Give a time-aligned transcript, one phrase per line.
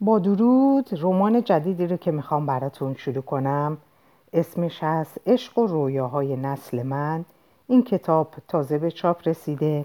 [0.00, 3.78] با درود رمان جدیدی رو که می‌خوام براتون شروع کنم.
[4.32, 7.24] اسمش هست عشق و رویاهای نسل من.
[7.66, 9.84] این کتاب تازه به چاپ رسیده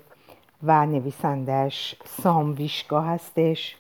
[0.64, 3.78] و نویسندش سام ویشگا هستش.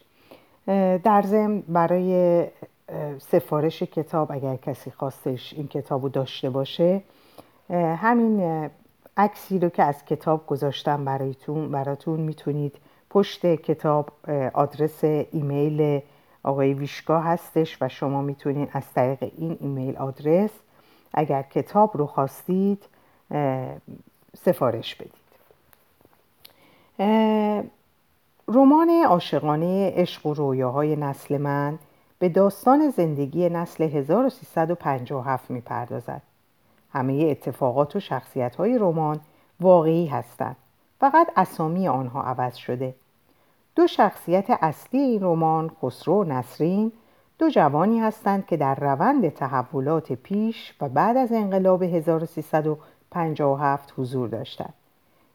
[1.03, 2.43] در ضمن برای
[3.19, 7.01] سفارش کتاب اگر کسی خواستش این کتاب رو داشته باشه
[7.97, 8.69] همین
[9.17, 12.75] عکسی رو که از کتاب گذاشتم برایتون براتون می‌تونید
[13.09, 14.09] پشت کتاب
[14.53, 16.01] آدرس ایمیل
[16.43, 20.51] آقای ویشگا هستش و شما می‌تونید از طریق این ایمیل آدرس
[21.13, 22.83] اگر کتاب رو خواستید
[24.37, 25.23] سفارش بدید.
[28.47, 31.79] رمان عاشقانه عشق و رویاهای نسل من
[32.19, 36.21] به داستان زندگی نسل 1357 می‌پردازد.
[36.93, 39.19] همه اتفاقات و شخصیت های رمان
[39.59, 40.55] واقعی هستند.
[40.99, 42.95] فقط اسامی آنها عوض شده.
[43.75, 46.91] دو شخصیت اصلی این رمان خسرو و نسرین
[47.39, 54.73] دو جوانی هستند که در روند تحولات پیش و بعد از انقلاب 1357 حضور داشتند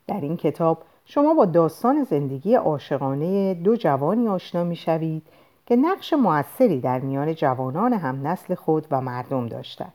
[0.07, 5.23] در این کتاب شما با داستان زندگی عاشقانه دو جوانی آشنا می شوید
[5.67, 9.93] که نقش موثری در میان جوانان هم نسل خود و مردم داشتند.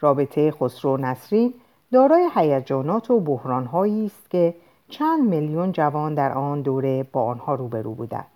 [0.00, 1.54] رابطه خسرو و نسرین
[1.92, 4.54] دارای هیجانات و بحرانهایی است که
[4.88, 8.26] چند میلیون جوان در آن دوره با آنها روبرو بودند.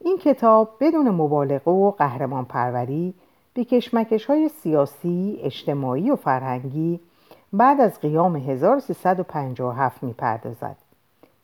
[0.00, 3.14] این کتاب بدون مبالغه و قهرمان پروری
[3.54, 7.00] به کشمکش های سیاسی، اجتماعی و فرهنگی
[7.52, 10.76] بعد از قیام 1357 می‌پردازد.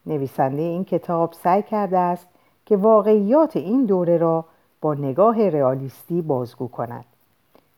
[0.07, 2.29] نویسنده این کتاب سعی کرده است
[2.67, 4.45] که واقعیات این دوره را
[4.81, 7.05] با نگاه رئالیستی بازگو کند.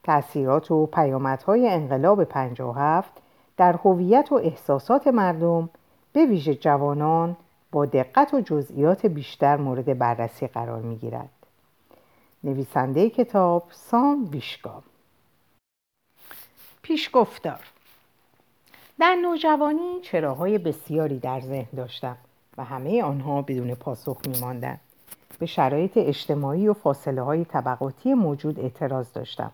[0.02, 3.12] تأثیرات و پیامدهای انقلاب 57
[3.56, 5.70] در هویت و احساسات مردم
[6.12, 7.36] به ویژه جوانان
[7.72, 11.30] با دقت و جزئیات بیشتر مورد بررسی قرار می گیرد.
[12.44, 14.82] نویسنده کتاب سام ویشگام
[16.82, 17.60] پیشگفتار
[18.98, 22.16] در نوجوانی چراهای بسیاری در ذهن داشتم
[22.58, 24.80] و همه آنها بدون پاسخ می ماندن.
[25.38, 29.52] به شرایط اجتماعی و فاصله های طبقاتی موجود اعتراض داشتم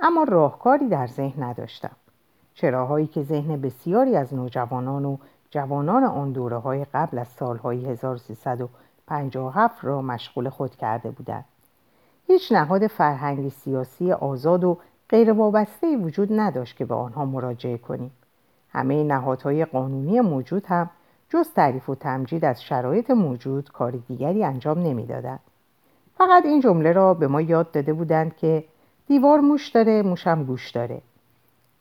[0.00, 1.96] اما راهکاری در ذهن نداشتم
[2.54, 5.16] چراهایی که ذهن بسیاری از نوجوانان و
[5.52, 11.44] جوانان آن دوره های قبل از سالهای 1357 را مشغول خود کرده بودند.
[12.26, 18.10] هیچ نهاد فرهنگی سیاسی آزاد و غیر وابسته وجود نداشت که به آنها مراجعه کنیم.
[18.68, 20.90] همه نهادهای قانونی موجود هم
[21.28, 25.40] جز تعریف و تمجید از شرایط موجود کار دیگری انجام نمی‌دادند.
[26.18, 28.64] فقط این جمله را به ما یاد داده بودند که
[29.06, 31.00] دیوار موش داره موشم گوش داره.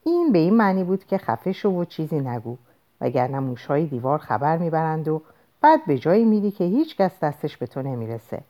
[0.03, 2.57] این به این معنی بود که خفه شو و چیزی نگو
[3.01, 5.21] وگرنه موشهای دیوار خبر می‌برند و
[5.61, 8.41] بعد به جایی میری که هیچ کس دستش به تو نمی‌رسه.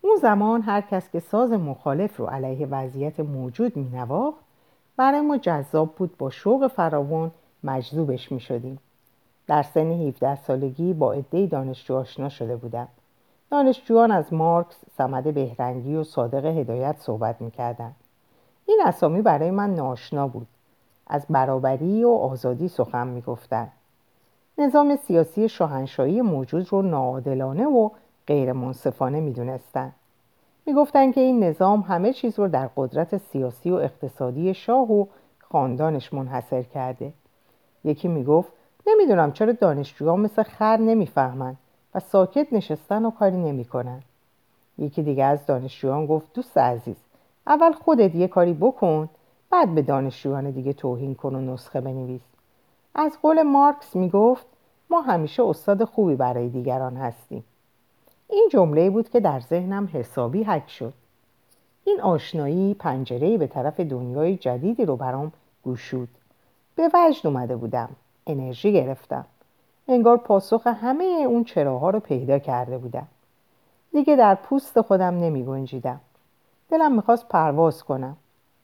[0.00, 4.38] اون زمان هر کس که ساز مخالف رو علیه وضعیت موجود مینواخت
[4.96, 7.30] برای ما جذاب بود با شوق فراوان
[7.64, 8.78] مجذوبش می‌شدیم.
[9.46, 12.88] در سن 17 سالگی با عدهای دانشجو آشنا شده بودم.
[13.50, 17.96] دانشجویان از مارکس، سمد بهرنگی و صادق هدایت صحبت می‌کردند.
[18.66, 20.46] این اسامی برای من ناشنا بود.
[21.08, 23.72] از برابری و آزادی سخن می‌گفتند.
[24.58, 27.90] نظام سیاسی شاهنشاهی موجود رو ناعادلانه و
[28.26, 29.94] غیر منصفانه می‌دونستند.
[30.66, 35.06] می‌گفتند که این نظام همه چیز رو در قدرت سیاسی و اقتصادی شاه و
[35.38, 37.12] خاندانش منحصر کرده.
[37.84, 38.52] یکی می‌گفت
[38.86, 41.56] نمی‌دونم چرا دانشجویان مثل خر نمی‌فهمند
[41.94, 44.02] و ساکت نشستن و کاری نمی‌کنن.
[44.78, 46.96] یکی دیگه از دانشجویان گفت دوست عزیز
[47.46, 49.08] اول خودت یه کاری بکن
[49.50, 52.20] بعد به دانشجویان دیگه توهین کن و نسخه بنویس.
[52.94, 54.46] از قول مارکس می‌گفت
[54.90, 57.44] ما همیشه استاد خوبی برای دیگران هستیم.
[58.30, 60.92] این جمله بود که در ذهنم حسابی حک شد.
[61.84, 65.32] این آشنایی پنجره به طرف دنیای جدیدی رو برام
[65.62, 66.08] گوشود
[66.74, 67.88] به وجد اومده بودم
[68.26, 69.24] انرژی گرفتم.
[69.88, 73.08] انگار پاسخ همه اون چراها رو پیدا کرده بودم.
[73.92, 76.00] دیگه در پوست خودم نمی گنجیدم
[76.70, 78.16] دلم می‌خواست پرواز کنم.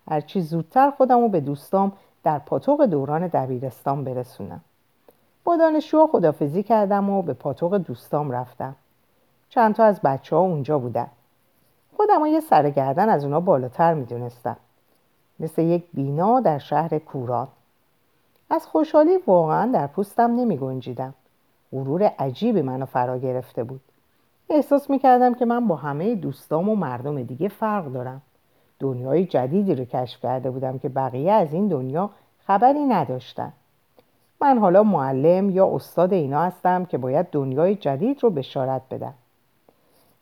[0.09, 1.93] هرچی زودتر خودم رو به دوستام
[2.23, 4.61] در پاتوق دوران دبیرستان برسونم.
[5.45, 8.75] با دانشجوها خدافزی کردم و به پاتوق دوستام رفتم.
[9.49, 11.07] چند تا از بچه ها اونجا بودن.
[11.97, 14.57] خودم یه سرگردن از اونا بالاتر می‌دونستم.
[15.41, 17.49] مثل یک بینا در شهر کوران.
[18.51, 21.15] از خوشحالی واقعا در پوستم نمی گنجیدم
[21.73, 23.81] غرور عجیبی منو فرا گرفته بود.
[24.51, 28.23] احساس می‌کردم که من با همه دوستام و مردم دیگه فرق دارم.
[28.85, 32.11] دنیای جدیدی رو کشف کرده بودم که بقیه از این دنیا
[32.47, 33.53] خبری نداشتن.
[34.41, 39.15] من حالا معلم یا استاد اینا هستم که باید دنیای جدید رو بشارت بدم.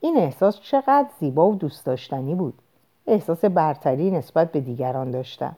[0.00, 2.54] این احساس چقدر زیبا و دوست داشتنی بود.
[3.06, 5.56] احساس برتری نسبت به دیگران داشتم.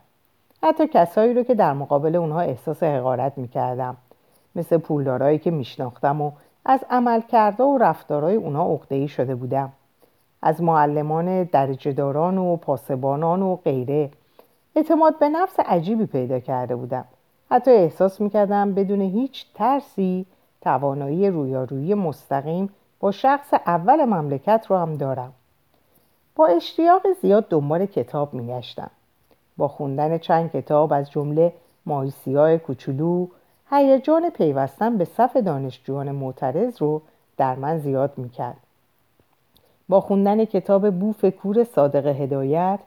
[0.63, 3.97] حتی کسایی رو که در مقابل اونها احساس حقارت می‌کردم.
[4.55, 6.31] مثل پولدارایی که میشناختم و
[6.65, 9.71] از عملکردها و رفتارهای اونها عقده‌ای شده بودم.
[10.41, 14.11] از معلمان درجهداران و پاسبانان و غیره.
[14.75, 17.05] اعتماد به نفس عجیبی پیدا کرده بودم.
[17.51, 20.25] حتی احساس می‌کردم بدون هیچ ترسی
[20.61, 25.33] توانایی رویارویی مستقیم با شخص اول مملکت رو هم دارم.
[26.35, 28.91] با اشتیاق زیاد دنبال کتاب میگشتم.
[29.57, 31.53] با خوندن چند کتاب از جمله
[31.85, 33.27] ماهیسیاه کوچولو
[33.71, 37.01] هیجان پیوستن به صف دانشجویان معترض رو
[37.37, 38.57] در من زیاد می‌کرد.
[39.89, 42.79] با خوندن کتاب بوف کور صادق هدایت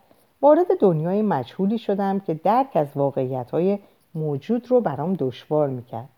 [0.42, 3.78] وارد دنیای مجهولی شدم که درک از واقعیت های
[4.14, 6.08] موجود رو برام دشوار می‌کرد.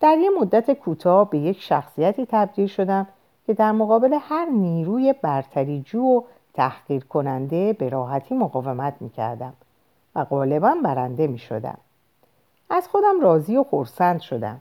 [0.00, 3.06] در یه مدت کوتاه به یک شخصیتی تبدیل شدم
[3.46, 6.22] که در مقابل هر نیروی برتریجو و
[6.54, 9.52] تحقیر کننده به راحتی مقاومت می‌کردم
[10.14, 11.78] و غالبا برنده می‌شدم.
[12.70, 14.60] از خودم راضی و خورسند شدم.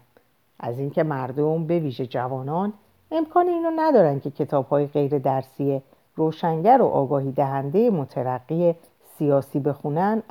[0.60, 2.74] از اینکه مردم به ویژه جوانان
[3.12, 5.82] امکان اینو ندارن که کتاب های غیر درسی
[6.16, 8.76] روشنگر و آگاهی دهنده مترقی
[9.18, 10.24] سیاسی بخونن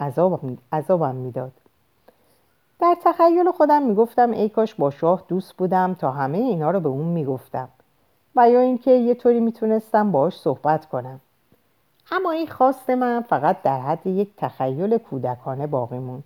[0.73, 1.53] عذابم می‌داد.
[2.81, 6.89] در تخیل خودم می‌گفتم ای کاش با شاه دوست بودم تا همه اینا رو به
[6.89, 7.69] اون می‌گفتم
[8.37, 11.21] و یا اینکه یه طوری می‌تونستم باهاش صحبت کنم.
[12.13, 16.25] اما این خواست من فقط در حد یک تخیل کودکانه باقی موند.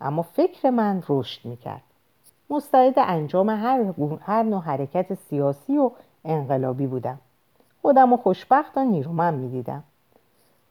[0.00, 1.82] اما فکر من رشد می‌کرد.
[2.50, 5.90] مستعد انجام هر, هر نوع حرکت سیاسی و
[6.24, 7.18] انقلابی بودم
[7.82, 9.84] خودم و خوشبخت و نیرومند می‌دیدم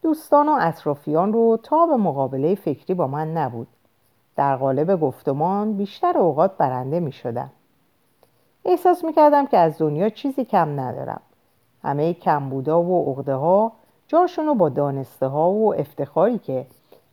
[0.02, 3.68] دوستان و اطرافیان رو تا به مقابله فکری با من نبود
[4.36, 7.52] در قالب گفتمان بیشتر اوقات برنده می شدم.
[8.66, 11.22] احساس می کردم که از دنیا چیزی کم ندارم.
[11.84, 13.72] همه کمبودا و عقده ها
[14.08, 16.66] جاشون رو با دانسته ها و افتخاری که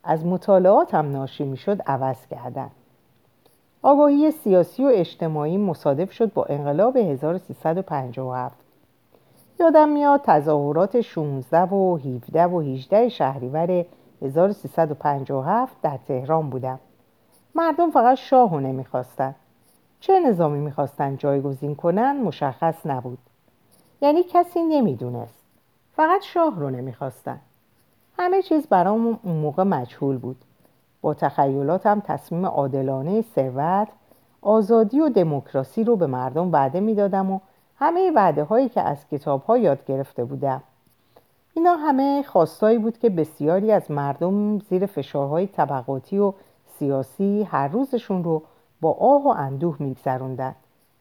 [0.05, 2.71] از مطالعاتم ناشی می شد عوض کردن.
[3.83, 8.57] آگاهی سیاسی و اجتماعی مصادف شد با انقلاب 1357
[9.61, 13.85] یادم میاد تظاهرات 16 و 17 و 18 شهریور
[14.23, 16.79] 1357 در تهران بودم.
[17.55, 19.35] مردم فقط شاه رو نمی‌خواستن
[20.01, 23.19] چه نظامی می‌خواستن جایگزین کنن مشخص نبود.
[24.03, 25.45] یعنی کسی نمی‌دونست.
[25.97, 27.41] فقط شاه رو نمی‌خواستن.
[28.19, 30.37] همه چیز برام اون موقع مجهول بود.
[31.03, 33.89] با تخیلاتم تصمیم عادلانه ثروت
[34.43, 37.41] آزادی و دموکراسی رو به مردم وعده می‌دادم و
[37.77, 40.63] همه وعده هایی که از کتاب ها یاد گرفته بودم.
[41.55, 46.33] اینا همه خواستایی بود که بسیاری از مردم زیر فشارهای طبقاتی و
[46.79, 48.43] سیاسی هر روزشون رو
[48.81, 50.55] با آه و اندوه میگذروندن.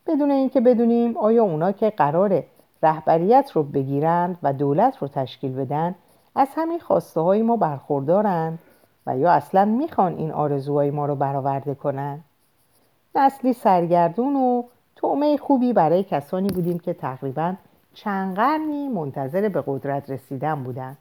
[0.08, 2.44] بدون اینکه بدونیم آیا اونا که قرار
[2.84, 5.96] رهبریت رو بگیرند و دولت رو تشکیل بدن
[6.36, 8.60] از همین خواسته های ما برخوردارند
[9.08, 12.20] و یا اصلا می‌خوان این آرزوهای ما رو برآورده کنن
[13.16, 14.64] نسلی سرگردون و
[14.96, 17.54] تومه خوبی برای کسانی بودیم که تقریبا
[17.94, 20.98] چند قرنی منتظر به قدرت رسیدن بودند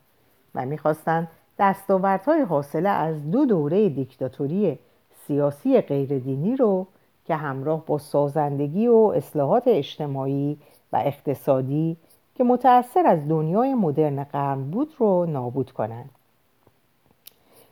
[0.54, 4.78] و می‌خواستند دستاوردهای حاصله از دو دوره دیکتاتوری
[5.26, 6.86] سیاسی غیردینی رو
[7.24, 10.58] که همراه با سازندگی و اصلاحات اجتماعی
[10.92, 11.96] و اقتصادی
[12.34, 16.10] که متأثر از دنیای مدرن قرن بود رو نابود کنند.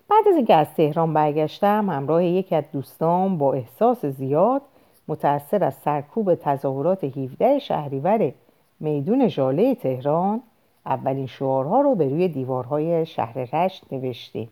[0.09, 4.63] بعد از اینکه از تهران برگشتم همراه یکی از دوستان با احساس زیاد
[5.09, 8.33] متأثر از سرکوب تظاهرات 17 شهریور
[8.81, 10.43] میدون ژاله تهران
[10.87, 14.51] اولین شعارها رو به روی دیوارهای شهر رشت نوشتیم.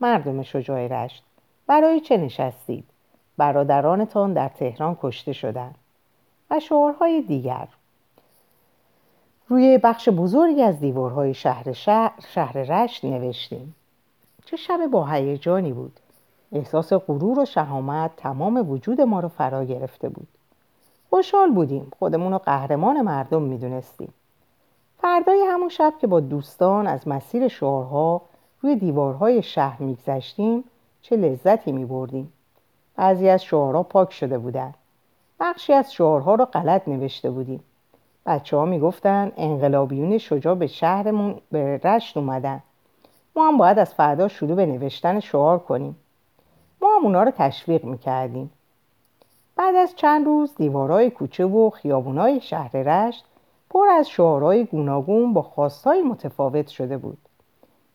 [0.00, 1.24] مردم شجاع رشت
[1.66, 2.84] برای چه نشستید؟
[3.36, 5.74] برادرانتان در تهران کشته شدند
[6.50, 7.68] و شعارهای دیگر.
[9.48, 13.74] روی بخش بزرگی از دیوارهای شهر, شهر, شهر رشت نوشتیم.
[14.46, 16.00] چه شب با هیجانی بود.
[16.52, 20.28] احساس غرور و شهامت تمام وجود ما رو فرا گرفته بود.
[21.10, 21.90] خوشحال بودیم.
[21.98, 24.12] خودمون رو قهرمان مردم می‌دونستیم.
[24.98, 28.22] فردای همون شب که با دوستان از مسیر شعارها
[28.60, 30.64] روی دیوارهای شهر میگذشتیم
[31.02, 32.32] چه لذتی میبردیم.
[32.96, 34.74] بعضی از شعارها پاک شده بودن.
[35.40, 37.60] بخشی از شعارها رو غلط نوشته بودیم.
[38.26, 42.62] بچه ها می‌گفتن انقلابیون شجاع به شهرمون به رشت اومدن.
[43.36, 45.96] ما هم باید از فردا شروع به نوشتن شعار کنیم.
[46.82, 48.50] ما هم اونا رو تشویق می‌کردیم.
[49.56, 53.24] بعد از چند روز دیوارهای کوچه و خیابونهای شهر رشت
[53.70, 57.18] پر از شعارهای گوناگون با خواستهای متفاوت شده بود.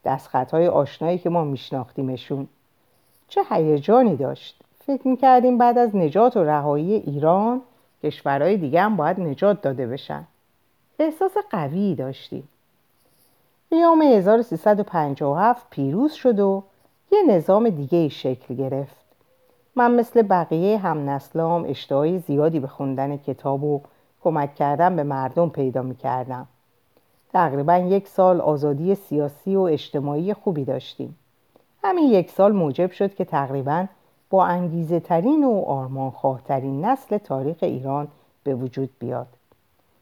[0.05, 2.48] دستخطهای آشنایی که ما میشناختیمشون.
[3.27, 4.63] چه هیجانی داشت.
[4.86, 7.62] فکر می‌کردیم بعد از نجات و رهایی ایران
[8.03, 10.24] کشورهای دیگه هم باید نجات داده بشن.
[11.00, 12.48] احساس قوی داشتیم.
[13.72, 16.63] قیام 1357 پیروز شد و
[17.12, 18.96] یه نظام دیگه ای شکل گرفت
[19.75, 23.82] من مثل بقیه هم نسلام اشتهای زیادی به خوندن کتاب و
[24.24, 26.48] کمک کردن به مردم پیدا می کردم.
[27.34, 31.18] تقریبا یک سال آزادی سیاسی و اجتماعی خوبی داشتیم.
[31.84, 33.86] همین یک سال موجب شد که تقریبا
[34.30, 36.13] با انگیزه ترین و آرمان
[36.48, 38.08] ترین نسل تاریخ ایران
[38.44, 39.28] به وجود بیاد.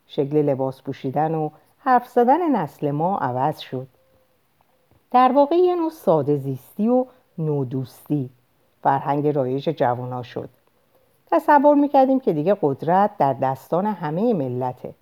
[0.07, 1.49] شکل لباس پوشیدن و
[1.79, 3.87] حرف زدن نسل ما عوض شد.
[5.11, 7.05] در واقع یه نوع ساده زیستی و
[7.37, 8.29] نودوستی
[8.83, 10.49] فرهنگ رایج جوانا شد.
[11.31, 14.93] تصور می‌کردیم که دیگه قدرت در دستان همه ملته.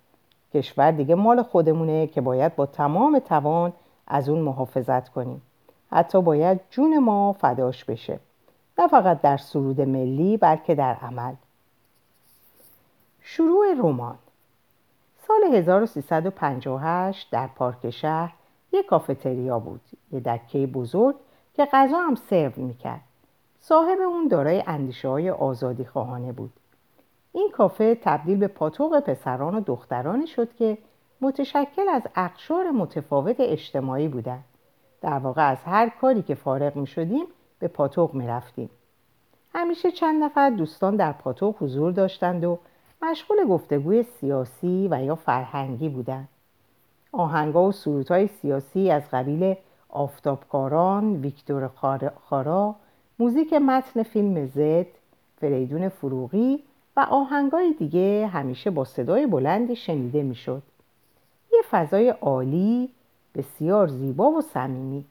[0.54, 3.72] کشور دیگه مال خودمونه که باید با تمام توان
[4.06, 5.42] از اون محافظت کنیم.
[5.90, 8.20] حتی باید جون ما فداش بشه.
[8.78, 11.34] نه فقط در سرود ملی بلکه در عمل.
[13.20, 14.18] شروع رمان
[15.28, 18.34] سال 1358 در پارک شهر
[18.72, 19.80] یک کافتریا بود
[20.12, 21.16] یه دکه بزرگ
[21.54, 23.00] که غذا هم سرو می‌کرد.
[23.60, 26.52] صاحب اون دارای اندیشه های آزادی خواهانه بود.
[27.32, 30.78] این کافه تبدیل به پاتوق پسران و دخترانی شد که
[31.20, 34.44] متشکل از اقشار متفاوت اجتماعی بودند.
[35.00, 37.26] در واقع از هر کاری که فارغ می شدیم
[37.58, 38.70] به پاتوق می رفتیم.
[39.54, 42.58] همیشه چند نفر دوستان در پاتوق حضور داشتند و
[43.02, 46.28] مشغول گفتگوی سیاسی و یا فرهنگی بودند.
[47.12, 49.54] آهنگا و سرودهای سیاسی از قبیل
[49.88, 51.70] آفتابکاران، ویکتور
[52.24, 52.74] خارا،
[53.18, 54.86] موزیک متن فیلم زد،
[55.40, 56.62] فریدون فروغی
[56.96, 60.62] و آهنگای دیگه همیشه با صدای بلندی شنیده می‌شد.
[61.52, 62.90] یه فضای عالی،
[63.34, 65.04] بسیار زیبا و صمیمی.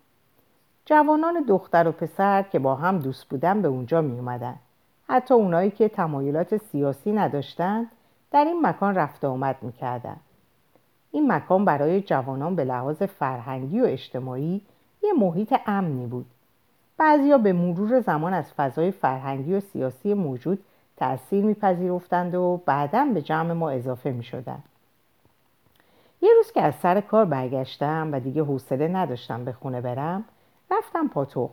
[0.85, 4.55] جوانان دختر و پسر که با هم دوست بودن به اونجا می اومدن.
[5.09, 7.91] حتی اونایی که تمایلات سیاسی نداشتند
[8.31, 10.19] در این مکان رفت آمد می‌کردند.
[11.11, 14.61] این مکان برای جوانان به لحاظ فرهنگی و اجتماعی
[15.03, 16.25] یه محیط امنی بود.
[16.97, 20.63] بعضیا به مرور زمان از فضای فرهنگی و سیاسی موجود
[20.97, 24.63] تأثیر میپذیرفتند و بعدا به جمع ما اضافه می‌شدند.
[26.21, 30.25] یه روز که از سر کار برگشتم و دیگه حوصله نداشتم به خونه برم
[30.71, 31.51] رفتم پاتوق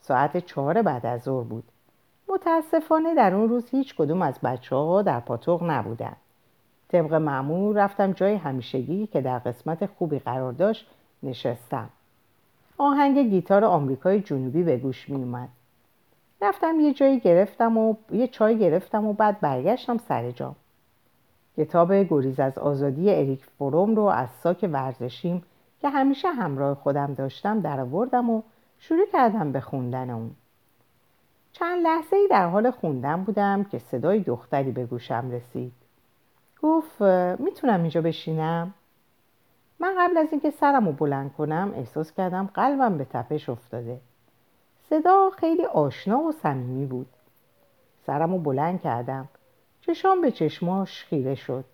[0.00, 1.64] ساعت چهار بعد از ظهر بود
[2.34, 6.16] متاسفانه در اون روز هیچ کدوم از بچه ها در پاتوق نبودن.
[6.88, 10.86] طبق معمول رفتم جای همیشگی که در قسمت خوبی قرار داشت
[11.22, 11.90] نشستم.
[12.78, 15.48] آهنگ گیتار آمریکای جنوبی به گوش می اومد
[16.42, 20.56] رفتم یه جایی گرفتم و یه چای گرفتم و بعد برگشتم سر جام.
[21.56, 25.42] کتاب گریز از آزادی اریک فروم رو از ساک ورزشیم
[25.80, 28.42] که همیشه همراه خودم داشتم در و
[28.78, 30.30] شروع کردم به خوندن اون.
[31.54, 35.72] چند لحظه ای در حال خوندن بودم که صدای دختری به گوشم رسید.
[36.62, 37.02] گفت
[37.38, 38.74] می‌تونم اینجا بشینم؟
[39.78, 44.00] من قبل از اینکه سرم رو بلند کنم احساس کردم قلبم به تپش افتاده.
[44.90, 47.06] صدا خیلی آشنا و صمیمی بود.
[48.06, 49.28] سرم رو بلند کردم.
[49.80, 51.64] چشام به چشماش خیره شد.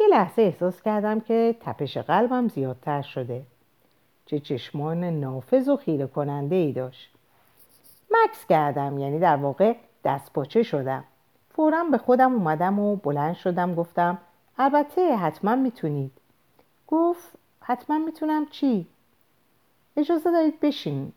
[0.00, 3.42] یه لحظه احساس کردم که تپش قلبم زیادتر شده.
[4.26, 7.14] چه چشمان نافذ و خیره کننده ای داشت.
[8.10, 11.04] مکس کردم یعنی در واقع دست پاچه شدم.
[11.50, 14.18] فورا به خودم اومدم و بلند شدم گفتم
[14.58, 16.12] البته حتما می‌تونید.
[16.88, 17.28] گفت
[17.60, 18.86] حتما می‌تونم چی؟
[19.96, 21.12] اجازه دارید بشینید.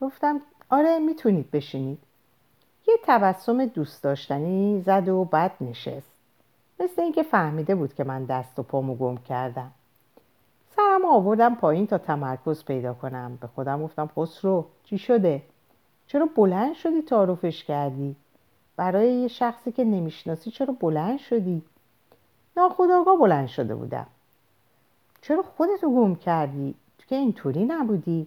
[0.00, 1.98] گفتم آره می‌تونید بشینید.
[2.88, 6.10] یه تبسم دوست داشتنی زد و بد نشست.
[6.80, 9.70] مثل اینکه فهمیده بود که من دست و پامو گم کردم.
[10.76, 13.38] سرم آوردم پایین تا تمرکز پیدا کنم.
[13.40, 15.42] به خودم گفتم خسرو چی شده؟
[16.06, 18.16] چرا بلند شدی تعارفش کردی؟
[18.76, 21.62] برای یه شخصی که نمی‌شناسی چرا بلند شدی؟
[22.56, 24.06] ناخداگاه بلند شده بودم.
[25.20, 28.26] چرا خودتو گم کردی؟ تو که اینطوری نبودی.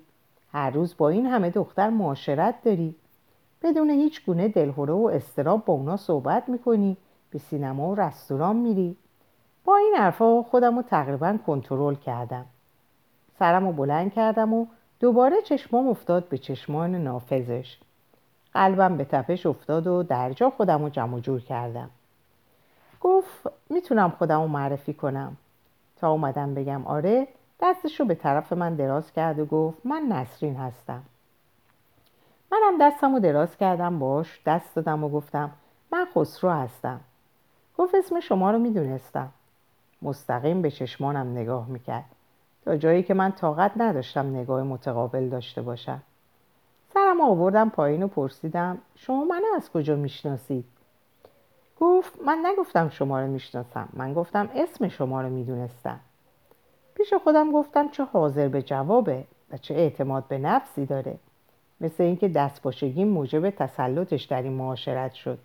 [0.52, 2.96] هر روز با این همه دختر معاشرت داری.
[3.62, 6.98] بدون هیچ گونه دلهوره و استراب با اونا صحبت می‌کنی.
[7.30, 8.98] به سینما و رستوران میری.
[9.66, 12.46] با این حرفا خودم رو تقریبا کنترل کردم.
[13.40, 14.66] سرم رو بلند کردم و
[15.00, 17.78] دوباره چشمام افتاد به چشمان نافذش.
[18.54, 21.90] قلبم به تپش افتاد و در جا خودم رو جمع جور کردم.
[23.02, 25.38] گفت می‌تونم خودم رو معرفی کنم.
[25.98, 27.28] تا اومدم بگم آره
[27.62, 31.04] دستش رو به طرف من دراز کرد و گفت من نسرین هستم.
[32.52, 35.52] منم دستم رو دراز کردم باش دست دادم و گفتم
[35.92, 37.00] من خسرو هستم.
[37.78, 39.30] گفت اسم شما رو می‌دونستم.
[40.02, 42.06] مستقیم به چشمانم نگاه می‌کرد.
[42.68, 46.02] تا جایی که من طاقت نداشتم نگاه متقابل داشته باشم.
[46.94, 50.66] سرم آوردم پایین و پرسیدم شما منو از کجا می‌شناسید؟
[51.80, 56.00] گفت من نگفتم شما رو می‌شناسم من گفتم اسم شما رو می‌دونستم.
[56.96, 61.16] پیش خودم گفتم چه حاضر به جوابه و چه اعتماد به نفسی داره.
[61.82, 65.40] مثل اینکه دستپاشگی موجب تسلطش در این معاشرت شد.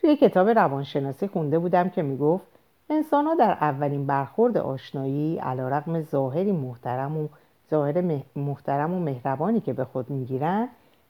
[0.00, 2.49] توی کتاب روانشناسی خونده بودم که می‌گفت
[2.90, 7.28] انسان ها در اولین برخورد آشنایی علا رقم ظاهری محترم و
[7.70, 10.68] ظاهر محترم و مهربانی که به خود می‌گیرن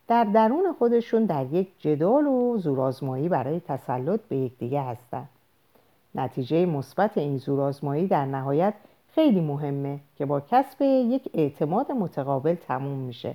[0.09, 5.29] در درون خودشون در یک جدال و زورآزمایی برای تسلط به یکدیگه هستند
[6.15, 8.75] نتیجه مثبت این زورآزمایی در نهایت
[9.15, 13.35] خیلی مهمه که با کسب یک اعتماد متقابل تموم میشه.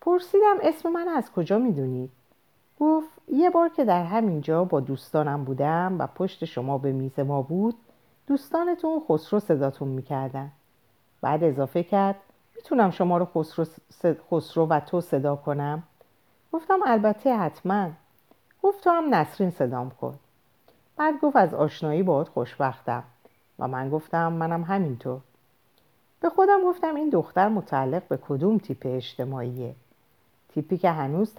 [0.00, 2.10] پرسیدم اسم من از کجا می‌دونید؟
[2.80, 7.18] گفت یه بار که در همین جا با دوستانم بودم و پشت شما به میز
[7.18, 7.74] ما بود
[8.26, 10.52] دوستانتون خسرو صداتون می‌کردن.
[11.20, 12.16] بعد اضافه کرد
[12.56, 13.66] می‌تونم شما رو خسرو,
[14.30, 15.82] خسرو و تو صدا کنم؟
[16.52, 17.88] گفتم البته حتما.
[18.62, 20.14] گفت تو هم نسرین صدام کن.
[20.96, 23.04] بعد گفت از آشنایی باید خوشبختم.
[23.58, 25.20] و من گفتم منم همینطور.
[26.20, 29.74] به خودم گفتم این دختر متعلق به کدوم تیپ اجتماعیه؟
[30.54, 31.34] تیپی که هنوز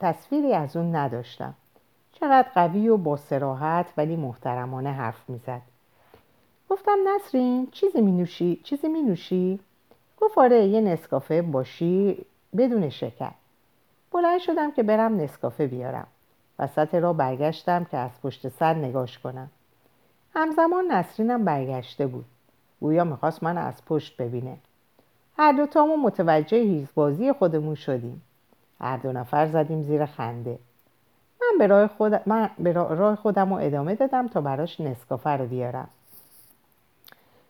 [0.00, 1.54] تصویری از اون نداشتم.
[2.12, 5.62] چقدر قوی و با سراحت ولی محترمانه حرف می‌زد.
[6.70, 9.60] گفتم نسرین چیزی می نوشی؟ چیزی می نوشی؟
[10.20, 12.24] گفت آره یه نسکافه باشی
[12.56, 13.30] بدون شکر.
[14.12, 16.06] بلند شدم که برم نسکافه بیارم.
[16.58, 19.50] وسط را برگشتم که از پشت سر نگاش کنم.
[20.34, 22.24] همزمان نسرینم برگشته بود.
[22.80, 24.56] گویا می‌خواست من از پشت ببینه.
[25.38, 28.22] هر دوتامون متوجه هیزبازی خودمون شدیم.
[28.80, 30.58] هر دو نفر زدیم زیر خنده.
[31.40, 32.20] من به راه, خود...
[32.26, 35.88] من به راه خودم رو ادامه دادم تا براش نسکافه رو بیارم.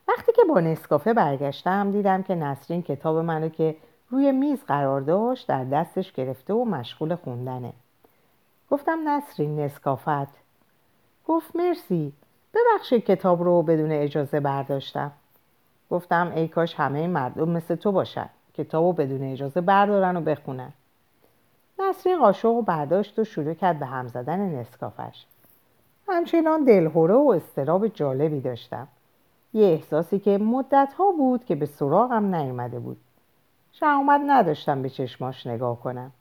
[0.08, 3.76] وقتی که با نسکافه برگشتم دیدم که نسرین کتاب منو که
[4.10, 7.72] روی میز قرار داشت در دستش گرفته و مشغول خوندنه.
[8.70, 10.28] گفتم نسرین نسکافت.
[11.28, 12.12] گفت مرسی.
[12.54, 15.12] ببخشید کتاب رو بدون اجازه برداشتم.
[15.90, 18.28] گفتم ای کاش همه مردم مثل تو باشن.
[18.54, 20.72] کتاب رو بدون اجازه بردارن و بخونن.
[21.78, 25.26] نسرین قاشق و برداشت و شروع کرد به هم زدن نسکافش.
[26.08, 28.88] همچنان دلهوره و استراب جالبی داشتم.
[29.54, 32.96] یه احساسی که مدت ها بود که به سراغم نیومده بود.
[33.72, 36.12] شهامت نداشتم به چشماش نگاه کنم.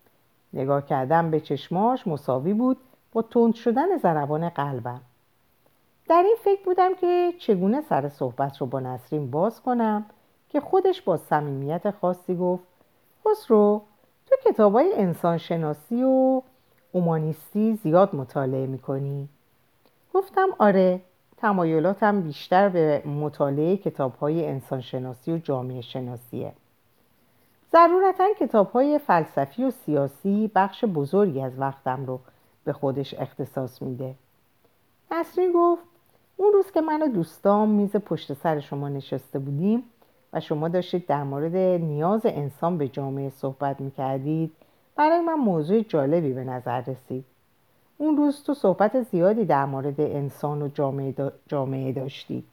[0.54, 2.78] نگاه کردم به چشماش مساوی بود
[3.12, 5.02] با تند شدن ضربان قلبم.
[6.10, 10.06] در این فکر بودم که چگونه سر صحبت رو با نسرین باز کنم
[10.50, 12.64] که خودش با صمیمیت خاصی گفت
[13.26, 13.82] خسرو
[14.44, 16.42] تو کتاب های انسان شناسی و
[16.92, 19.30] اومانیستی زیاد مطالعه می‌کنی؟
[20.14, 21.02] گفتم آره
[21.38, 26.54] تمایلاتم بیشتر به مطالعه کتاب های انسان شناسی و جامعه شناسیه
[27.72, 32.20] ضرورتا کتاب های فلسفی و سیاسی بخش بزرگی از وقتم رو
[32.64, 34.16] به خودش اختصاص میده
[35.12, 35.84] نسرین گفت
[36.38, 39.84] اون روز که من و دوستام میز پشت سر شما نشسته بودیم
[40.34, 44.52] و شما داشتید در مورد نیاز انسان به جامعه صحبت می‌کردید.
[44.96, 47.26] برای من موضوع جالبی به نظر رسید.
[47.98, 52.44] اون روز تو صحبت زیادی در مورد انسان و جامعه, جامعه داشتی.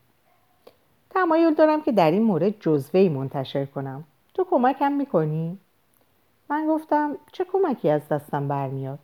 [1.09, 4.03] تمایل دارم که در این مورد جزوهی منتشر کنم.
[4.33, 5.57] تو کمکم می‌کنی؟
[6.49, 8.99] من گفتم چه کمکی از دستم برمیاد؟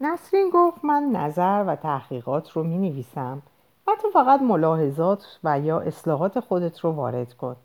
[0.00, 3.42] نسرین گفت من نظر و تحقیقات رو می نویسم
[3.96, 7.56] تو فقط ملاحظات و یا اصلاحات خودت رو وارد کن.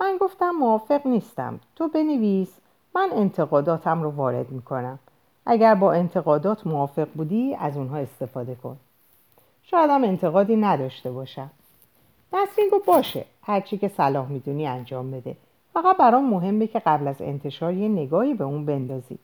[0.00, 1.60] من گفتم موافق نیستم.
[1.76, 2.52] تو بنویس.
[2.94, 4.98] من انتقاداتم رو وارد می‌کنم.
[5.46, 8.76] اگر با انتقادات موافق بودی از اونها استفاده کن.
[9.62, 11.50] شاید هم انتقادی نداشته باشم.
[12.32, 13.24] نسرین گفت باشه.
[13.42, 15.36] هرچی که صلاح می‌دونی انجام بده.
[15.72, 19.18] فقط برام مهمه که قبل از انتشار یه نگاهی به اون بندازی.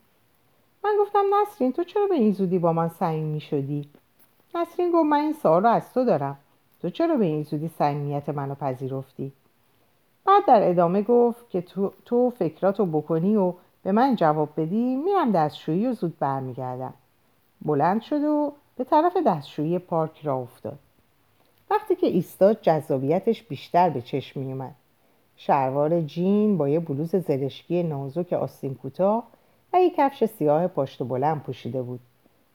[0.83, 3.89] من گفتم نسرین تو چرا به این زودی با من صمیمی شدی؟
[4.55, 6.37] نسرین گفت من این سوال رو از تو دارم.
[6.81, 9.31] تو چرا به این زودی صمیمیت منو پذیرفتی؟
[10.25, 15.31] بعد در ادامه گفت که تو, تو فکراتو بکنی و به من جواب بدی میرم
[15.31, 16.93] دستشویی و زود برمیگردم.
[17.61, 20.79] بلند شد و به طرف دستشویی پارک را افتاد.
[21.69, 24.75] وقتی که ایستاد جذابیتش بیشتر به چشم میومد
[25.35, 29.23] شلوار جین با یه بلوز زرشکی نازک آستین کوتاه
[29.73, 31.99] و یک کفش سیاه پاشت بلند پوشیده بود.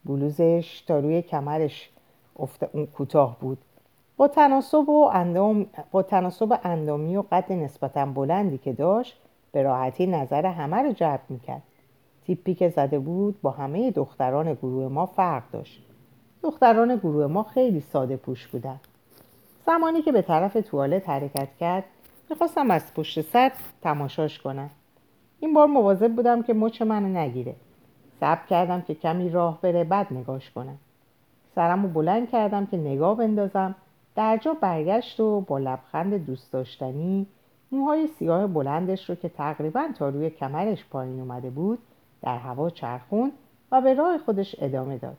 [0.05, 1.91] بلوزش تا روی کمرش
[2.73, 3.59] اون کوتاه بود.
[4.17, 9.19] با تناسب و اندام با تناسب اندامی و قد نسبتا بلندی که داشت
[9.53, 11.62] به راحتی نظر همه رو جلب می‌کرد.
[12.27, 15.83] تیپی که زده بود با همه دختران گروه ما فرق داشت.
[16.43, 18.81] دختران گروه ما خیلی ساده پوش بودن.
[19.67, 21.85] زمانی که به طرف توالت حرکت کرد
[22.31, 24.71] می‌خواستم از پشت سر تماشاش کنم.
[25.41, 27.55] این بار مواظب بودم که مچ منو نگیره.
[28.23, 30.79] صبر کردم که کمی راه بره بعد نگاش کنم.
[31.55, 33.75] سرم رو بلند کردم که نگاه بندازم.
[34.15, 37.27] در جا برگشت و با لبخند دوست داشتنی
[37.73, 41.79] موهای سیاه بلندش رو که تقریبا تا روی کمرش پایین اومده بود
[42.23, 43.33] در هوا چرخون
[43.73, 45.17] و به راه خودش ادامه داد.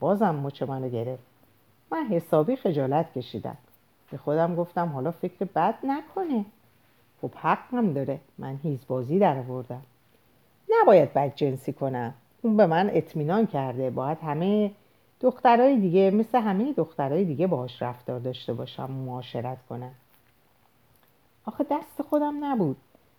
[0.00, 1.24] بازم مچ منو گرفت.
[1.90, 3.56] من حسابی خجالت کشیدم.
[4.10, 6.44] به خودم گفتم حالا فکر بد نکنه.
[7.22, 8.18] خب حق هم داره.
[8.38, 9.82] من هیزبازی در آوردم
[10.80, 12.14] نباید بد جنسی کنم.
[12.42, 14.70] اون به من اطمینان کرده باید همه
[15.20, 19.92] دخترای دیگه مثل همه دخترای دیگه باهاش رفتار داشته باشم معاشرت کنم.
[21.46, 22.76] آخه دست خودم نبود.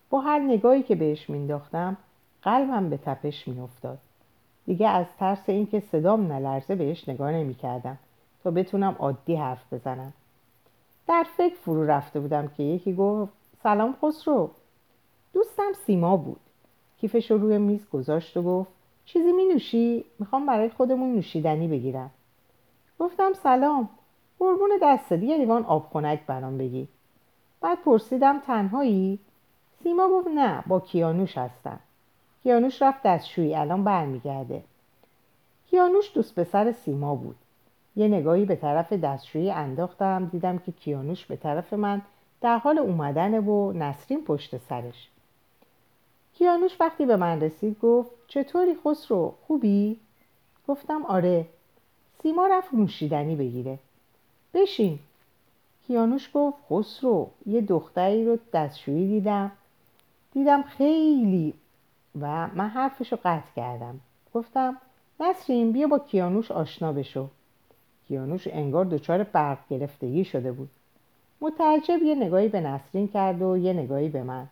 [0.10, 1.98] با هر نگاهی که بهش مینداختم
[2.42, 3.98] قلبم به تپش میافتاد.
[4.66, 7.98] دیگه از ترس اینکه صدام نلرزه بهش نگاه نمی‌کردم
[8.44, 10.14] تا بتونم عادی حرف بزنم.
[11.08, 13.34] در فکر فرو رفته بودم که یکی گفت
[13.64, 14.50] سلام خسرو.
[15.34, 16.40] دوستم سیما بود.
[16.98, 18.72] کیفش رو روی میز گذاشت و گفت
[19.06, 22.12] چیزی می نوشی؟ می‌خوام برای خودمون نوشیدنی بگیرم.
[23.00, 23.90] گفتم سلام.
[24.40, 26.88] قربون دست دیگه لیوان آب خنک برام بگی.
[27.62, 29.20] بعد پرسیدم تنهایی؟
[29.84, 31.80] سیما گفت نه با کیانوش هستم.
[32.44, 34.64] کیانوش رفت دستشویی الان برمیگرده.
[35.70, 37.36] کیانوش دوست پسر سیما بود.
[37.96, 42.02] یه نگاهی به طرف دستشویی انداختم دیدم که کیانوش به طرف من
[42.42, 45.10] در حال اومدن و نسرین پشت سرش.
[46.34, 50.00] کیانوش وقتی به من رسید گفت چطوری خسرو؟ خوبی؟
[50.68, 51.46] گفتم آره.
[52.24, 53.80] سیما رفت نوشیدنی بگیره.
[54.54, 55.00] بشین.
[55.88, 59.52] کیانوش گفت خسرو یه دختری رو دستشویی دیدم.
[60.34, 61.54] دیدم خیلی
[62.22, 64.00] و من حرفش رو قطع کردم.
[64.34, 64.78] گفتم
[65.20, 67.28] نسرین بیا با کیانوش آشنا بشو.
[68.08, 70.70] کیانوش انگار دچار برق گرفتگی شده بود.
[71.42, 74.48] متعجب یه نگاهی به نسرین کرد و یه نگاهی به من.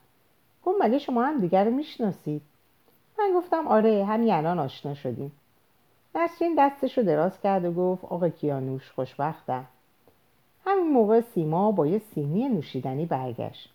[0.65, 2.41] گفت مگه شما هم دیگر رو می‌شناسید؟
[3.19, 5.31] من گفتم آره همین الان آشنا شدیم.
[6.15, 9.65] نسرین دستش رو دراز کرد و گفت آقا کیانوش خوشبختم.
[10.65, 13.69] همین موقع سیما با یه سینی نوشیدنی برگشت.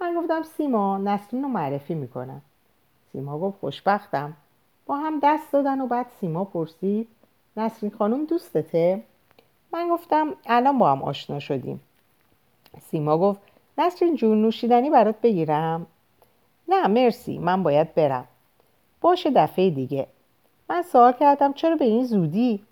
[0.00, 2.42] من گفتم سیما نسرین رو معرفی می‌کنم.
[3.12, 4.32] سیما گفت خوشبختم.
[4.86, 7.08] با هم دست دادن و بعد سیما پرسید
[7.56, 9.02] نسرین خانم دوستته؟
[9.72, 11.80] من گفتم الان با هم آشنا شدیم.
[12.80, 13.40] سیما گفت
[13.78, 15.86] نسرین جون نوشیدنی برات بگیرم؟
[16.68, 18.24] نه مرسی من باید برم.
[19.00, 20.06] باشه دفعه دیگه.
[20.70, 22.62] من سوال کردم چرا به این زودی؟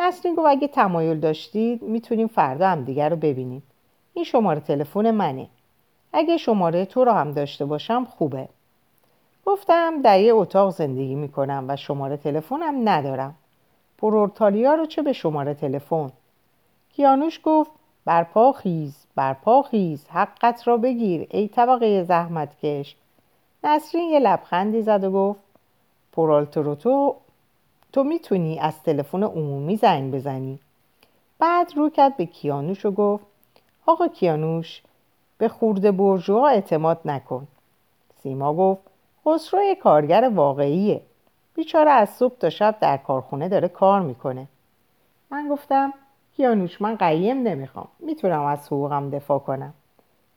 [0.00, 3.62] نسرین گفت اگه تمایل داشتید می‌تونیم فردا هم دیگر رو ببینیم.
[4.14, 5.48] این شماره تلفن منه.
[6.12, 8.48] اگه شماره تو رو هم داشته باشم خوبه.
[9.46, 13.34] گفتم در یه اتاق زندگی می‌کنم و شماره تلفنم ندارم.
[13.98, 16.12] پرورتالیا رو چه به شماره تلفن؟
[16.92, 17.70] کیانوش گفت
[18.04, 22.96] برپا خیز برپا خیز حقت را بگیر ای طبقه زحمت کش
[23.66, 25.40] نسرین یه لبخندی زد و گفت
[26.12, 27.14] پرالتروتو
[27.92, 30.58] تو می‌تونی از تلفن عمومی زنگ بزنی.
[31.38, 33.24] بعد رو کرد به کیانوش و گفت
[33.86, 34.82] آقا کیانوش
[35.38, 37.46] به خورده برجوها اعتماد نکن.
[38.22, 38.82] سیما گفت
[39.26, 41.00] خسرو کارگر واقعیه.
[41.54, 44.46] بیچاره از صبح تا شب در کارخونه داره کار می‌کنه.
[45.30, 45.92] من گفتم
[46.36, 47.88] کیانوش من قیم نمی‌خوام.
[47.98, 49.74] می‌تونم از حقوقم دفاع کنم.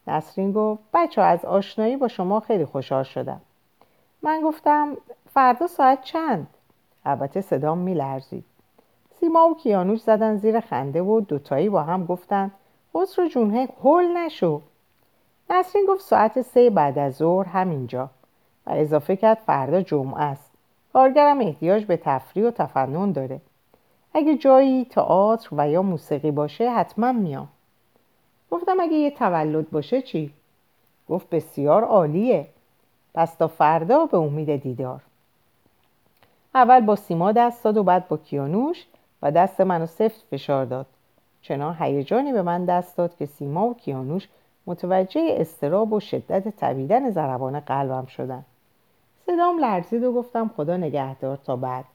[0.09, 3.41] نسرین گفت بچه از آشنایی با شما خیلی خوشحال شدم.
[4.21, 4.97] من گفتم
[5.33, 6.47] فردا ساعت چند؟
[7.05, 8.45] البته صدام میلرزید.
[9.19, 12.51] سیما و کیانوش زدن زیر خنده و دوتایی با هم گفتن
[12.93, 14.61] خسرو جون هول نشو.
[15.49, 18.09] نسرین گفت ساعت سه بعد از ظهر همینجا
[18.67, 20.51] و اضافه کرد فردا جمعه است.
[20.93, 23.41] کارگرم احتیاج به تفریح و تفنن داره.
[24.13, 27.47] اگه جایی تئاتر و یا موسیقی باشه حتما میام.
[28.51, 30.33] گفتم اگه یه تولد باشه چی؟
[31.09, 32.47] گفت بسیار عالیه.
[33.13, 35.01] پس تا فردا به امید دیدار.
[36.55, 38.85] اول با سیما دست داد و بعد با کیانوش
[39.21, 40.85] و دست منو سفت فشار داد.
[41.41, 44.27] چنان هیجانی به من دست داد که سیما و کیانوش
[44.65, 48.45] متوجه استراب و شدت تویدن ضربان قلبم شدن.
[49.25, 51.85] صدام لرزید و گفتم خدا نگهدار تا بعد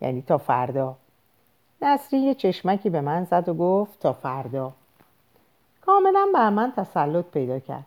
[0.00, 0.96] یعنی تا فردا.
[1.82, 4.72] نصری یه چشمکی به من زد و گفت تا فردا.
[5.88, 7.84] کاملا بر من تسلط پیدا کرد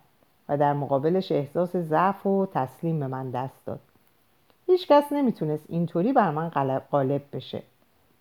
[0.48, 3.80] و در مقابلش احساس ضعف و تسلیم به من دست داد.
[4.66, 6.48] هیچ کس نمی‌تونست اینطوری بر من
[6.92, 7.62] غالب بشه.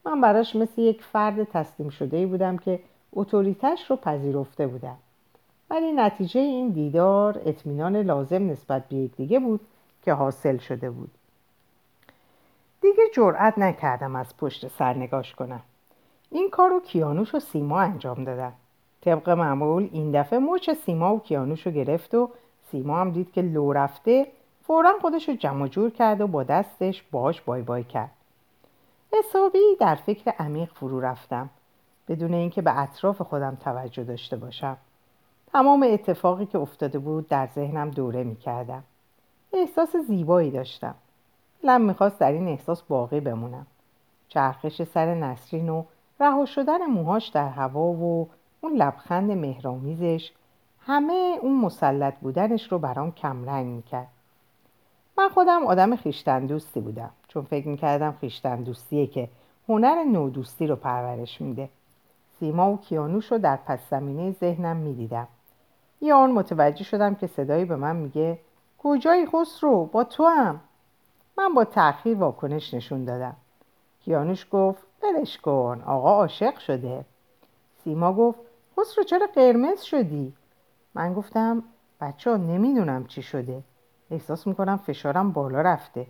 [0.05, 2.79] من براش مثل یک فرد تسلیم شده ای بودم که
[3.13, 4.97] اتوریتش رو پذیرفته بودم.
[5.69, 9.61] ولی نتیجه این دیدار اطمینان لازم نسبت به یکدیگه بود
[10.03, 11.11] که حاصل شده بود.
[12.81, 15.61] دیگه جرأت نکردم از پشت سر نگاش کنم.
[16.31, 18.53] این کار رو کیانوش و سیما انجام دادن.
[19.01, 22.29] طبق معمول این دفعه مچ سیما و کیانوش رو گرفت و
[22.71, 24.27] سیما هم دید که لو رفته
[24.63, 28.11] فورا خودش رو جمع جور کرد و با دستش باش بای بای کرد.
[29.13, 31.49] حسابی در فکر عمیق فرو رفتم
[32.07, 34.77] بدون اینکه به اطراف خودم توجه داشته باشم.
[35.53, 38.83] تمام اتفاقی که افتاده بود در ذهنم دوره می کردم.
[39.53, 40.95] احساس زیبایی داشتم.
[41.63, 43.67] لم می‌خواست در این احساس باقی بمونم.
[44.29, 45.83] چرخش سر نسرین و
[46.19, 48.29] رها شدن موهاش در هوا و
[48.61, 50.31] اون لبخند مهرامیزش
[50.85, 54.07] همه اون مسلط بودنش رو برام کمرنگ می‌کرد.
[55.17, 59.29] من خودم آدم خیشتن دوستی بودم چون فکر می‌کردم خیشتن دوستیه که
[59.69, 61.69] هنر نودوستی رو پرورش میده.
[62.39, 65.27] سیما و کیانوش رو در پس زمینه ذهنم می‌دیدم.
[66.01, 68.37] یه آن متوجه شدم که صدایی به من میگه
[68.83, 70.59] کجایی خسرو؟ با تو هم
[71.37, 73.35] من با تأخیر واکنش نشون دادم.
[74.05, 77.05] کیانوش گفت بلش کن آقا عاشق شده.
[77.83, 78.39] سیما گفت
[78.77, 80.33] خسرو چرا قرمز شدی؟
[80.93, 81.63] من گفتم
[82.01, 83.63] بچه ها نمی‌دونم چی شده.
[84.11, 86.07] احساس می‌کنم فشارم بالا رفته.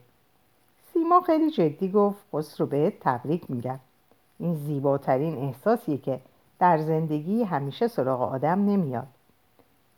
[0.93, 3.79] سیما خیلی جدی گفت خسرو بهت تبریک میگم.
[4.39, 6.19] این زیباترین احساسیه که
[6.59, 9.07] در زندگی همیشه سراغ آدم نمیاد.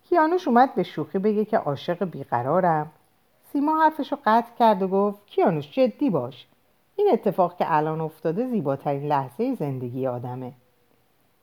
[0.10, 2.92] کیانوش اومد به شوخی بگه که عاشق بیقرارم.
[3.54, 6.48] سیما حرفشو قطع کرد و گفت کیانوش جدی باش.
[6.96, 10.54] این اتفاق که الان افتاده زیباترین لحظه زندگی آدمه.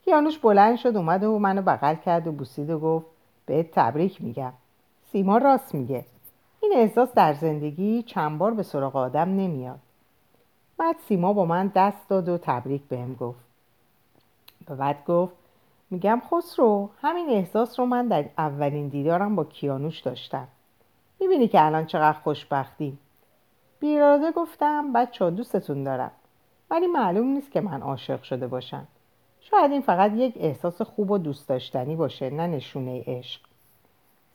[0.04, 3.06] کیانوش بلند شد اومد و منو بغل کرد و بوسید و گفت
[3.46, 4.52] بهت تبریک میگم.
[5.12, 6.04] سیما راست میگه.
[6.60, 9.78] این احساس در زندگی چند بار به سراغ آدم نمیاد.
[10.78, 13.40] بعد سیما با من دست داد و تبریک بهم گفت.
[14.68, 15.32] و بعد گفت
[15.90, 20.48] میگم خسرو همین احساس رو من در اولین دیدارم با کیانوش داشتم.
[21.20, 22.98] می‌بینی که الان چقدر خوشبختیم.
[23.80, 26.10] بیراده گفتم بچه دوستتون دارم.
[26.70, 28.86] ولی معلوم نیست که من عاشق شده باشم.
[29.50, 33.40] شاید این فقط یک احساس خوب و دوست داشتنی باشه نه نشونه عشق.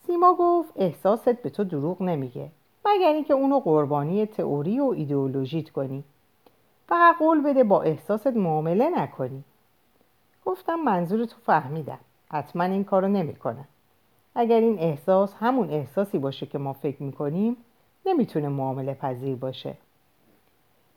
[0.08, 2.50] سیما گفت احساست به تو دروغ نمیگه.
[2.86, 6.04] مگر اینکه اونو قربانی تئوری و ایدئولوژیت کنی.
[6.88, 9.44] فقط قول بده با احساست معامله نکنی.
[10.46, 12.00] گفتم منظور تو فهمیدم.
[12.32, 13.66] حتما این کارو نمی‌کنه
[14.36, 17.58] اگر این احساس همون احساسی باشه که ما فکر می‌کنیم
[18.06, 19.78] نمی‌تونه معامله پذیر باشه.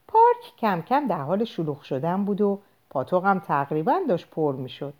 [0.08, 2.58] پارک کم کم در حال شلوغ شدن بود و
[2.90, 4.94] پاتوقم تقریبا داشت پر می‌شد.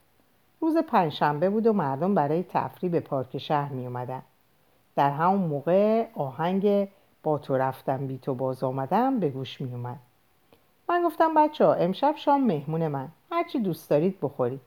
[0.61, 4.23] روز پنجشنبه بود و مردم برای تفریح به پارک شهر می اومدن.
[4.97, 6.89] در همون موقع آهنگ
[7.23, 9.99] با تو رفتم بی تو باز آمدم به گوش می اومد.
[10.89, 13.09] من گفتم بچه ها امشب شام مهمون من.
[13.33, 14.61] هرچی دوست دارید بخورید.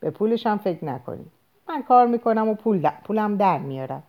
[0.00, 1.30] به پولش فکر نکنید.
[1.68, 4.02] من کار می‌کنم و پول پولم در میارم.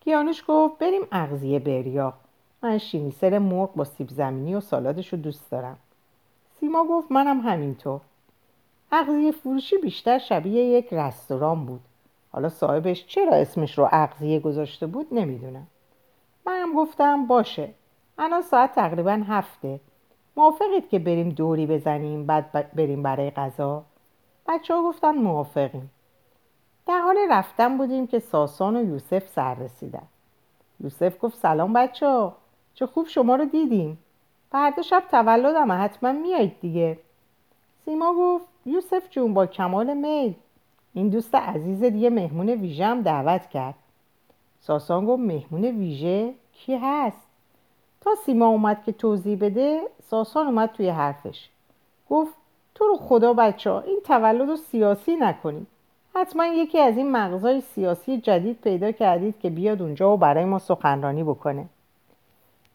[0.00, 2.14] کیانوش گفت بریم اغزیه بریا
[2.62, 5.76] من شینیسر مرغ با سیب زمینی و سالادش رو دوست دارم.
[6.60, 8.00] سیما گفت منم همینطور.
[8.92, 11.80] اغزیه فروشی بیشتر شبیه یک رستوران بود.
[12.32, 15.66] حالا صاحبش چرا اسمش رو اغزیه گذاشته بود نمی‌دونم.
[16.46, 17.74] منم گفتم باشه.
[18.18, 19.80] الان ساعت تقریبا هفته.
[20.36, 23.84] موافقید که بریم دوری بزنیم بعد بریم برای غذا؟
[24.48, 25.90] بچه ها گفتن موافقیم.
[26.86, 30.06] در حال رفتن بودیم که ساسان و یوسف سر رسیدن.
[30.80, 32.36] یوسف گفت سلام بچه ها
[32.74, 33.98] چه خوب شما رو دیدیم.
[34.50, 36.98] فردا شب تولدم حتما میایید دیگه.
[37.84, 40.34] سیما گفت یوسف جون با کمال میل.
[40.94, 43.74] این دوست عزیز دیگه مهمون ویژه هم دعوت کرد.
[44.60, 47.26] ساسان گفت مهمون ویژه کی هست؟
[48.00, 51.48] تا سیما اومد که توضیح بده ساسان اومد توی حرفش.
[52.10, 52.34] گفت
[52.74, 55.66] تو رو خدا بچه این تولد رو سیاسی نکنید.
[56.14, 60.58] حتما یکی از این مغزای سیاسی جدید پیدا کردید که بیاد اونجا و برای ما
[60.58, 61.66] سخنرانی بکنه.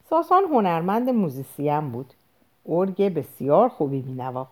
[0.10, 2.14] ساسان هنرمند موزیسیم بود.
[2.70, 4.52] ارگ بسیار خوبی مینواخت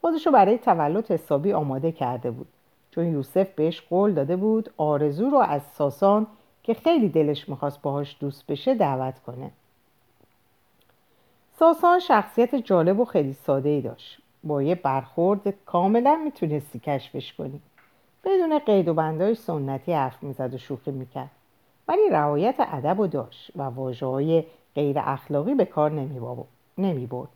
[0.00, 2.46] خودشو برای تولد حسابی آماده کرده بود.
[2.90, 6.26] چون یوسف بهش قول داده بود آرزو رو از ساسان
[6.62, 9.50] که خیلی دلش می‌خواست باهاش دوست بشه دعوت کنه.
[11.58, 14.18] ساسان شخصیت جالب و خیلی ساده ای داشت.
[14.44, 17.60] با یه برخورد کاملا می‌تونستی کشفش کنی.
[18.24, 21.30] بدون قید و بندای سنتی حرف می‌زد و شوخی می‌کرد.
[21.88, 25.90] ولی رعایت ادب و داشت و واجه های غیر اخلاقی به کار
[26.78, 27.28] نمی برد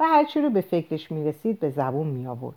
[0.00, 2.56] و هرچی رو به فکرش می‌رسید به زبون می آورد.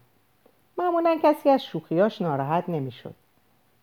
[0.78, 3.14] معمولا کسی از شوخیاش ناراحت نمی‌شد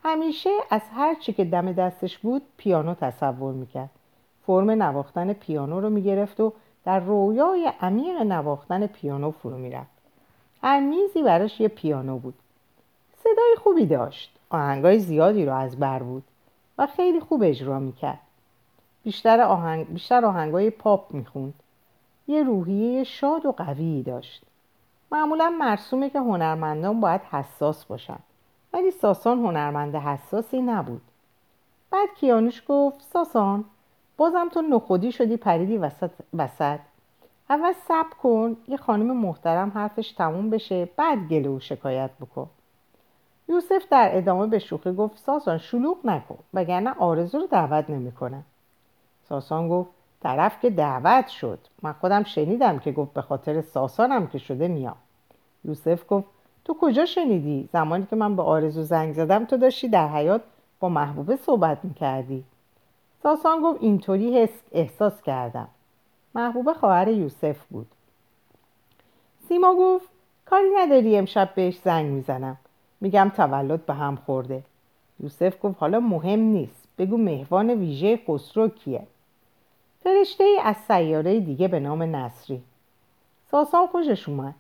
[0.05, 3.91] همیشه از هر چی که دم دستش بود پیانو تصور می‌کرد
[4.47, 6.53] فرم نواختن پیانو رو می‌گرفت و
[6.85, 9.91] در رویای عمیق نواختن پیانو فرو می‌رفت
[10.63, 12.35] هر میزی براش یه پیانو بود.
[13.25, 14.39] صدای خوبی داشت.
[14.51, 16.23] آهنگای زیادی رو از بر بود
[16.79, 18.21] و خیلی خوب اجرا می‌کرد
[19.05, 19.87] بیشتر, آهنگ...
[19.87, 21.55] بیشتر آهنگای پاپ می‌خوند.
[22.29, 24.43] یه روحیه شاد و قوی داشت.
[25.13, 28.19] معمولا مرسومه که هنرمندان باید حساس باشن.
[28.73, 31.03] ولی ساسان هنرمند حساسی نبود.
[31.91, 33.65] بعد کیانوش گفت ساسان
[34.17, 36.79] بازم تو نخودی شدی پریدی وسط, وسط.
[37.51, 42.51] اول صبر کن یه خانم محترم حرفش تموم بشه بعد گله و شکایت بکن.
[43.49, 48.43] یوسف در ادامه به شوخی گفت ساسان شلوغ نکن وگرنه آرزو رو دعوت نمی‌کنه.
[49.29, 49.91] ساسان گفت
[50.23, 51.59] طرف که دعوت شد.
[51.83, 54.97] من خودم شنیدم که گفت به خاطر ساسانم که شده میام.
[55.65, 56.27] یوسف گفت
[56.65, 60.43] تو کجا شنیدی؟ زمانی که من به آرزو زنگ زدم تو داشتی در حیات
[60.81, 62.45] با محبوبه صحبت می‌کردی.
[63.23, 65.69] ساسان گفت اینطوری حس احساس کردم.
[66.35, 67.87] محبوبه خواهر یوسف بود.
[69.49, 70.09] سیما گفت
[70.47, 72.57] کاری نداری امشب بهش زنگ می‌زنم.
[73.01, 74.63] میگم تولد به هم خورده.
[75.21, 76.89] یوسف گفت حالا مهم نیست.
[76.99, 79.07] بگو مهوان ویژه خسرو کیه؟
[80.23, 82.63] فرشته ای از سیاره دیگه به نام نصری.
[83.51, 84.55] ساسان خوشش اومد.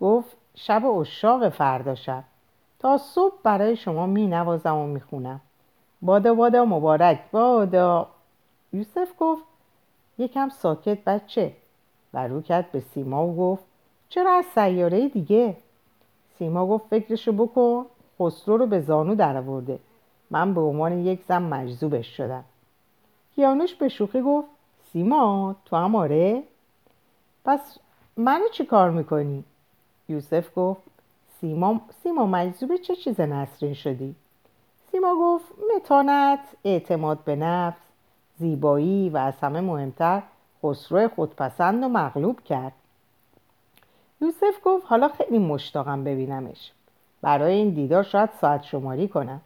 [0.00, 2.24] گفت شب اشاق فردا شب.
[2.78, 5.40] تا صبح برای شما می نوازم و می‌خونم.
[6.02, 8.08] بادا بادا مبارک بادا.
[8.72, 9.44] یوسف گفت
[10.18, 11.52] یکم ساکت بچه.
[12.14, 13.64] و رو کرد به سیما و گفت
[14.08, 15.56] چرا از سیاره دیگه؟
[16.38, 17.86] سیما گفت فکرشو بکن
[18.20, 19.78] خسرو رو به زانو درآورده.
[20.30, 22.44] من به عنوان یک زن مجذوبش شدم.
[23.34, 24.48] کیانوش به شوخی گفت
[24.92, 26.42] سیما تو هم آره.
[27.44, 27.78] پس
[28.16, 29.44] منو چی کار می‌کنی؟
[30.08, 30.82] یوسف گفت
[31.40, 34.14] سیما, سیما مجذوب چه چیز نسرین شدی؟
[34.92, 35.44] سیما گفت
[35.76, 37.80] متانت اعتماد به نفس
[38.38, 40.22] زیبایی و از همه مهمتر
[40.62, 42.72] خسرو خودپسند و مغلوب کرد.
[44.20, 46.72] یوسف گفت حالا خیلی مشتاقم ببینمش.
[47.22, 49.40] برای این دیدار شاید ساعت شماری کنم.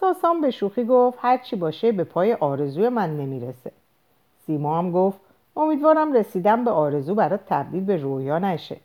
[0.00, 3.72] ساسان به شوخی گفت هرچی باشه به پای آرزوی من نمی‌رسه.
[4.46, 5.20] سیما هم گفت
[5.56, 8.76] امیدوارم رسیدم به آرزو برات تبدیل به رویا نشه.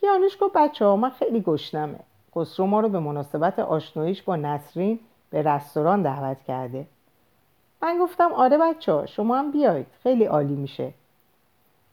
[0.00, 1.98] کیانوش گفت بچه ها من خیلی گشنمه.
[2.36, 6.86] خسرو ما رو به مناسبت آشناییش با نسرین به رستوران دعوت کرده.
[7.82, 10.92] من گفتم آره بچه ها شما هم بیاید خیلی عالی میشه.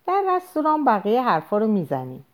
[0.07, 2.25] در رستوران بقیه حرفا رو می‌زنیم.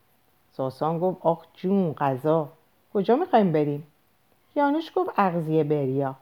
[0.51, 2.49] ساسان گفت آخ جون غذا.
[2.93, 3.87] کجا می‌خوایم بریم؟
[4.53, 6.15] کیانوش گفت اغزیه بریا.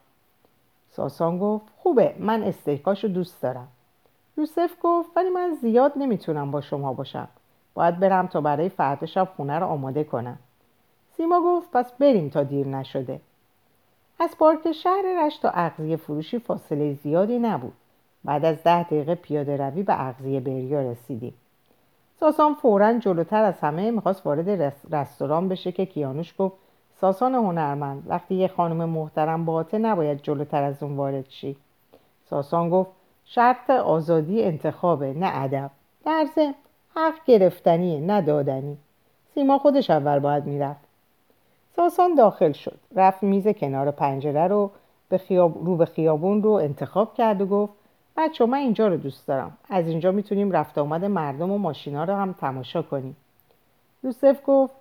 [0.92, 3.68] ساسان گفت خوبه من استیکاشو دوست دارم.
[4.38, 7.28] یوسف گفت ولی من زیاد نمی‌تونم با شما باشم.
[7.74, 10.38] باید برم تا برای فردا شب خونه رو آماده کنم.
[11.18, 13.20] سیما گفت پس بریم تا دیر نشده.
[14.20, 17.74] از پارک شهر رشت تا اغزیه فروشی فاصله زیادی نبود.
[18.24, 21.34] بعد از ده دقیقه پیاده روی به اغزیه بریا رسیدیم.
[22.20, 26.56] ساسان فورا جلوتر از همه می‌خواست وارد رستوران بشه که کیانوش گفت
[27.02, 31.56] ساسان هنرمند وقتی یه خانم محترم باته نباید جلوتر از اون وارد شی.
[32.30, 32.92] ساسان گفت
[33.26, 35.72] شرط آزادی انتخابه نه ادب.
[36.06, 36.28] در
[36.96, 38.78] حق گرفتنیه نه دادنی.
[39.34, 40.86] سیما خودش اول باید می‌رفت.
[41.76, 42.80] ساسان داخل شد.
[42.96, 44.72] رفت میز کنار پنجره رو
[45.10, 45.66] به خیاب...
[45.66, 47.74] رو به خیابون رو انتخاب کرد و گفت
[48.18, 49.58] بچه من اینجا رو دوست دارم.
[49.70, 53.18] از اینجا می‌تونیم رفت آمد مردم و ماشینا رو هم تماشا کنیم.
[54.04, 54.74] یوسف گفت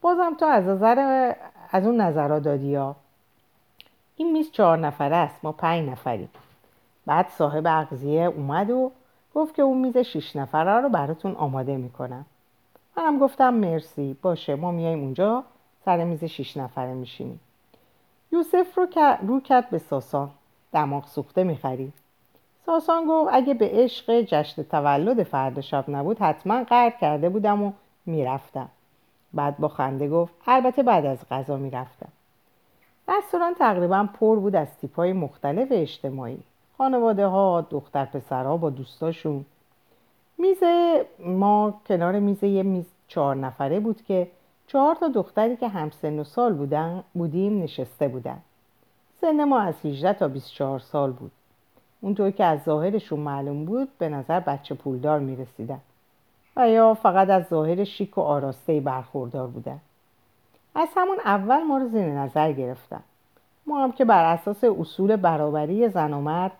[0.00, 1.32] بازم تو از نظر
[1.70, 2.96] از اون نظرها دادی ها.
[4.16, 6.28] این میز چهار نفره است ما پنج نفریم.
[7.06, 8.92] بعد صاحب اغذیه اومد و
[9.34, 12.26] گفت که اون میز شیش نفره رو براتون آماده می‌کنم.
[12.96, 15.44] منم گفتم مرسی باشه ما میایم اونجا
[15.84, 17.40] سر میز شیش نفره میشینیم.
[18.32, 18.86] یوسف رو,
[19.26, 20.30] رو کرد به ساسان.
[20.72, 21.92] دماغ سوخته می‌خرید
[22.66, 27.72] ساسان گفت اگه به عشق جشن تولد فردا شب نبود حتما قرد کرده بودم و
[28.06, 28.68] می‌رفتم.
[29.32, 32.08] بعد با خنده گفت البته بعد از غذا می‌رفتم.
[33.08, 36.42] رستوران تقریبا پر بود از تیپای مختلف اجتماعی.
[36.78, 39.44] خانواده ها دختر پسرها با دوستاشون.
[40.38, 40.62] میز
[41.18, 44.28] ما کنار میز یه میز چهار نفره بود که
[44.66, 48.38] چهار تا دختری که همسن و سال بودن بودیم نشسته بودن.
[49.20, 51.30] سن ما از 18 تا 24 سال بود.
[52.00, 55.80] اونطور که از ظاهرشون معلوم بود به نظر بچه پولدار می‌رسیدن.
[56.56, 59.80] و یا فقط از ظاهر شیک و آراسته برخوردار بودن.
[60.74, 63.02] از همون اول ما رو زیر نظر گرفتن.
[63.66, 66.52] ما هم که بر اساس اصول برابری زن و مرد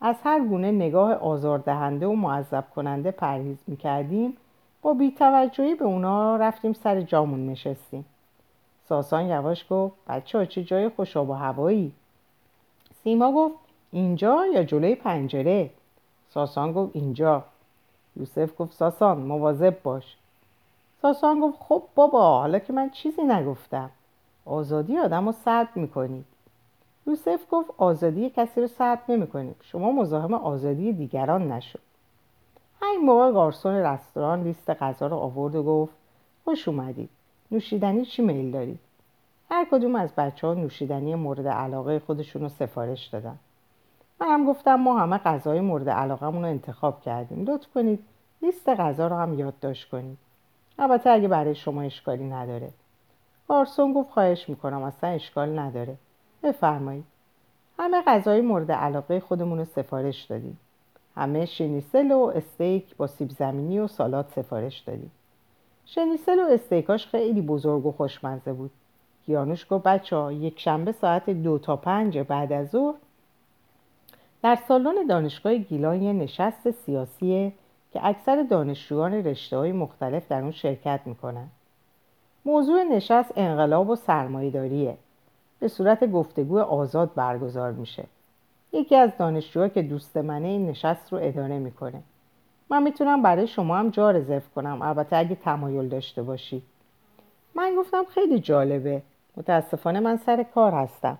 [0.00, 4.36] از هر گونه نگاه آزاردهنده و معذب کننده پرهیز می‌کردیم.
[4.82, 8.04] با بیتوجهی به اونا رفتیم سر جامون نشستیم.
[8.88, 11.92] ساسان یواش گفت بچه ها چه جای خوش و هوایی؟
[13.02, 13.54] سیما گفت
[13.92, 15.70] اینجا یا جلوی پنجره؟
[16.28, 17.44] ساسان گفت اینجا.
[18.16, 20.16] یوسف گفت ساسان مواظب باش.
[21.02, 23.90] ساسان گفت خب بابا حالا که من چیزی نگفتم.
[24.46, 26.24] آزادی آدم رو سرد می‌کنی
[27.10, 31.80] یوسف گفت آزادی کسی رو سرد نمی‌کنیم شما مزاحم آزادی دیگران نشد
[32.82, 35.92] همین موقع گارسون رستوران لیست غذا رو آورد و گفت
[36.44, 37.10] خوش اومدید.
[37.50, 38.78] نوشیدنی چی میل دارید?
[39.50, 43.36] هر کدوم از بچه ها نوشیدنی مورد علاقه خودشون رو سفارش دادن.
[44.20, 47.44] منم گفتم ما همه غذای مورد علاقمون رو انتخاب کردیم.
[47.48, 48.04] لطف کنید
[48.42, 50.18] لیست غذا رو هم یادداشت کنید.
[50.78, 52.70] البته اگه برای شما اشکالی نداره.
[53.48, 55.96] گارسون گفت خواهش می‌کنم اصلا اشکال نداره.
[56.42, 57.04] بفرمایید.
[57.78, 60.58] همه غذای مورد علاقه خودمون رو سفارش دادیم.
[61.16, 65.10] همه شنیسل و استیک با سیب زمینی و سالاد سفارش دادیم.
[65.86, 68.70] شنیسل و استیکاش خیلی بزرگ و خوشمزه بود.
[69.26, 72.94] کیانوش گفت بچه ها یک شنبه ساعت دو تا پنج بعد از ظهر
[74.42, 77.52] در سالن دانشگاه گیلان یه نشست سیاسیه
[77.92, 81.48] که اکثر دانشجویان رشته های مختلف در اون شرکت می‌کنن.
[82.44, 84.96] موضوع نشست انقلاب و سرمایهداریه.
[85.60, 88.04] به صورت گفتگو آزاد برگزار میشه.
[88.72, 92.02] یکی از دانشجوها که دوست منه این نشست رو اداره می‌کنه.
[92.70, 94.82] من می‌تونم برای شما هم جا رزرو کنم.
[94.82, 96.62] البته اگه تمایل داشته باشی.
[97.54, 99.02] من گفتم خیلی جالبه.
[99.36, 101.18] متاسفانه من سر کار هستم.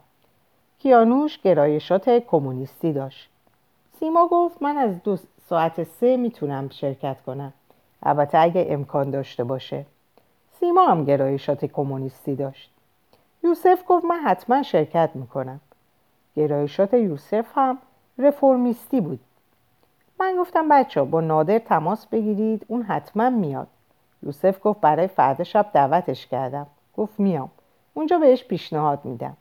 [0.78, 3.30] کیانوش گرایشات کمونیستی داشت.
[3.98, 5.16] سیما گفت من از دو
[5.48, 7.52] ساعت سه می‌تونم شرکت کنم.
[8.02, 9.86] البته اگه امکان داشته باشه.
[10.60, 12.70] سیما هم گرایشات کمونیستی داشت.
[13.42, 15.60] یوسف گفت من حتما شرکت می‌کنم.
[16.36, 17.78] گرایشات یوسف هم
[18.18, 19.20] رفرمیستی بود.
[20.20, 23.68] من گفتم بچه با نادر تماس بگیرید اون حتما میاد.
[24.22, 26.66] یوسف گفت برای فردا شب دعوتش کردم.
[26.96, 27.50] گفت میام.
[27.94, 29.36] اونجا بهش پیشنهاد میدم.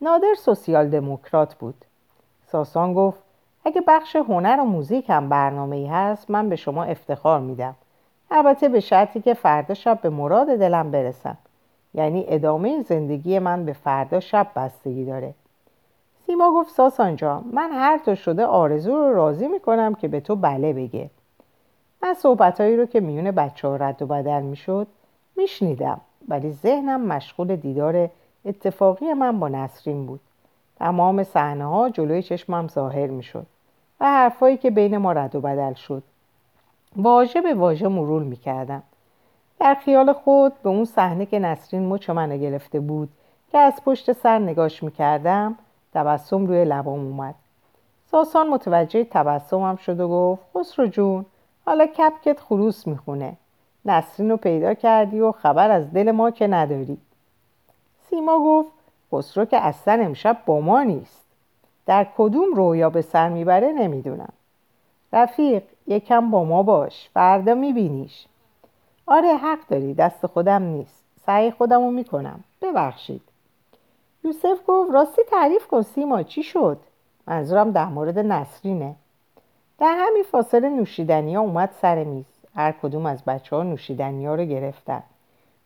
[0.00, 1.84] نادر سوسیال دموکرات بود.
[2.46, 3.18] ساسان گفت
[3.64, 7.74] اگه بخش هنر و موزیک هم برنامه ای هست من به شما افتخار میدم.
[8.30, 11.36] البته به شرطی که فردا شب به مراد دلم برسم.
[11.98, 15.34] یعنی ادامه زندگی من به فردا شب بستگی داره.
[16.26, 20.36] سیما گفت ساسان جان من هر تا شده آرزو رو راضی می‌کنم که به تو
[20.36, 21.10] بله بگه.
[22.02, 24.86] من صحبتهایی رو که میون بچه ها رد و بدل می‌شد
[25.36, 28.10] میشنیدم ولی ذهنم مشغول دیدار
[28.44, 30.20] اتفاقی من با نسرین بود.
[30.78, 33.46] تمام صحنه ها جلوی چشمم ظاهر می‌شد
[34.00, 36.02] و حرفایی که بین ما رد و بدل شد
[36.96, 38.82] واژه به واژه مرور می‌کردم.
[39.60, 43.08] در خیال خود به اون صحنه که نسرین مچ منو گرفته بود
[43.52, 45.58] که از پشت سر نگاش می‌کردم
[45.94, 47.34] تبسم روی لبام اومد.
[48.10, 51.26] ساسان متوجه تبسمم شد و گفت خسرو جون
[51.66, 53.36] حالا کپکت خروس می‌خونه.
[53.84, 56.98] نسرین رو پیدا کردی و خبر از دل ما که نداری.
[58.10, 58.68] سیما گفت
[59.12, 61.24] خسرو که اصلا امشب با ما نیست.
[61.86, 64.32] در کدوم رویا به سر می‌بره نمی‌دونم.
[65.12, 68.26] رفیق یکم با ما باش فردا میبینیش.
[69.10, 71.04] آره حق داری دست خودم نیست.
[71.26, 72.44] سعی خودم رو می‌کنم.
[72.62, 73.22] ببخشید.
[74.24, 76.78] یوسف گفت راستی تعریف کن سیما چی شد؟
[77.26, 78.94] منظورم در مورد نسرینه.
[79.78, 82.24] در همین فاصله نوشیدنی ها اومد سر میز.
[82.54, 85.02] هر کدوم از بچه ها نوشیدنی ها رو گرفتن.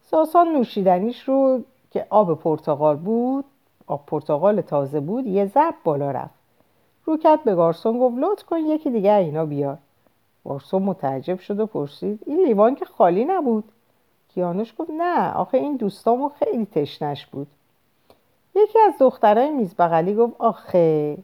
[0.03, 3.45] ساسان نوشیدنیش رو که آب پرتغال بود
[3.86, 6.34] آب پرتغال تازه بود یه ضرب بالا رفت.
[7.05, 9.78] روکت به گارسون گفت لطف کن یکی دیگه اینا بیار.
[10.45, 13.64] گارسون متعجب شد و پرسید این لیوان که خالی نبود؟
[14.34, 17.47] کیانوش گفت نه آخه این دوستامو خیلی تشنش بود.
[18.55, 21.16] یکی از دخترای میز بغلی گفت آخه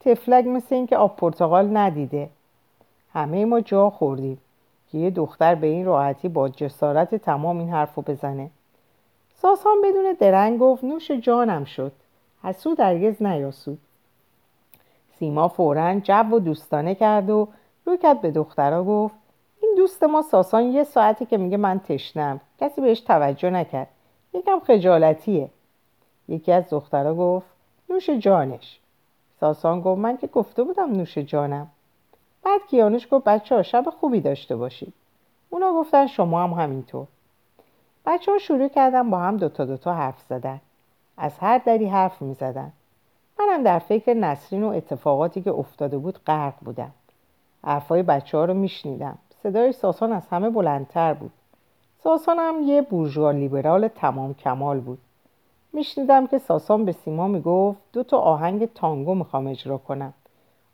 [0.00, 2.28] تفلک مثل این که آب پرتغال ندیده.
[3.12, 4.38] همه ما جا خوردیم.
[4.92, 8.50] که یه دختر به این راحتی با جسارت تمام این حرفو بزنه.
[9.34, 11.92] ساسان بدون درنگ گفت نوش جانم شد.
[12.42, 13.78] حسود هرگز نیاسود.
[15.18, 17.48] سیما فورا جو و دوستانه کرد و
[17.84, 19.14] رو کرد به دخترها گفت
[19.62, 22.40] این دوست ما ساسان یه ساعتی که میگه من تشنم.
[22.60, 23.88] کسی بهش توجه نکرد.
[24.32, 25.50] یکم خجالتیه.
[26.28, 27.46] یکی از دخترها گفت
[27.88, 28.80] نوش جانش.
[29.40, 31.66] ساسان گفت من که گفته بودم نوش جانم.
[32.42, 34.94] بعد کیانوش گفت بچه ها شب خوبی داشته باشید.
[35.50, 37.06] اونا گفتن شما هم همینطور.
[38.06, 40.60] بچه ها شروع کردن با هم دوتا دوتا حرف زدن.
[41.16, 42.72] از هر دری حرف می زدن
[43.38, 46.90] منم در فکر نسرین و اتفاقاتی که افتاده بود غرق بودم.
[47.64, 49.18] حرفای بچه ها رو میشنیدم.
[49.42, 51.32] صدای ساسان از همه بلندتر بود.
[52.04, 54.98] ساسان هم یه بورژوا لیبرال تمام کمال بود.
[55.72, 60.14] میشنیدم که ساسان به سیما می‌گفت دو تا آهنگ تانگو می‌خوام اجرا کنم.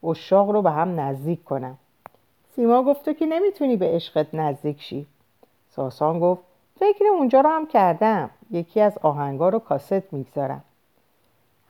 [0.04, 1.78] اشاق رو به هم نزدیک کنم.
[2.56, 5.06] سیما گفت تو که نمی‌تونی به عشقت نزدیک شی.
[5.70, 6.42] ساسان گفت
[6.78, 8.30] فکر اونجا رو هم کردم.
[8.50, 10.64] یکی از آهنگا رو کاست می‌گذارم.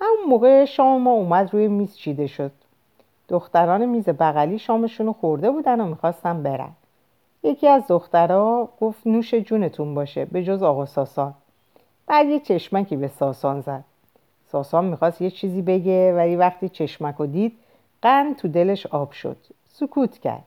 [0.01, 2.53] همون موقع شام ما اومد روی میز چیده شد.
[3.31, 6.70] دختران میز بغلی شامشون رو خورده بودن و می‌خواستن برن.
[7.43, 11.35] یکی از دخترها گفت نوش جونتون باشه به جز آقا ساسان.
[12.07, 13.85] بعد یه چشمکی به ساسان زد.
[14.53, 17.59] ساسان می‌خواست یه چیزی بگه ولی وقتی چشمک رو دید
[18.03, 19.37] قند تو دلش آب شد.
[19.68, 20.45] سکوت کرد.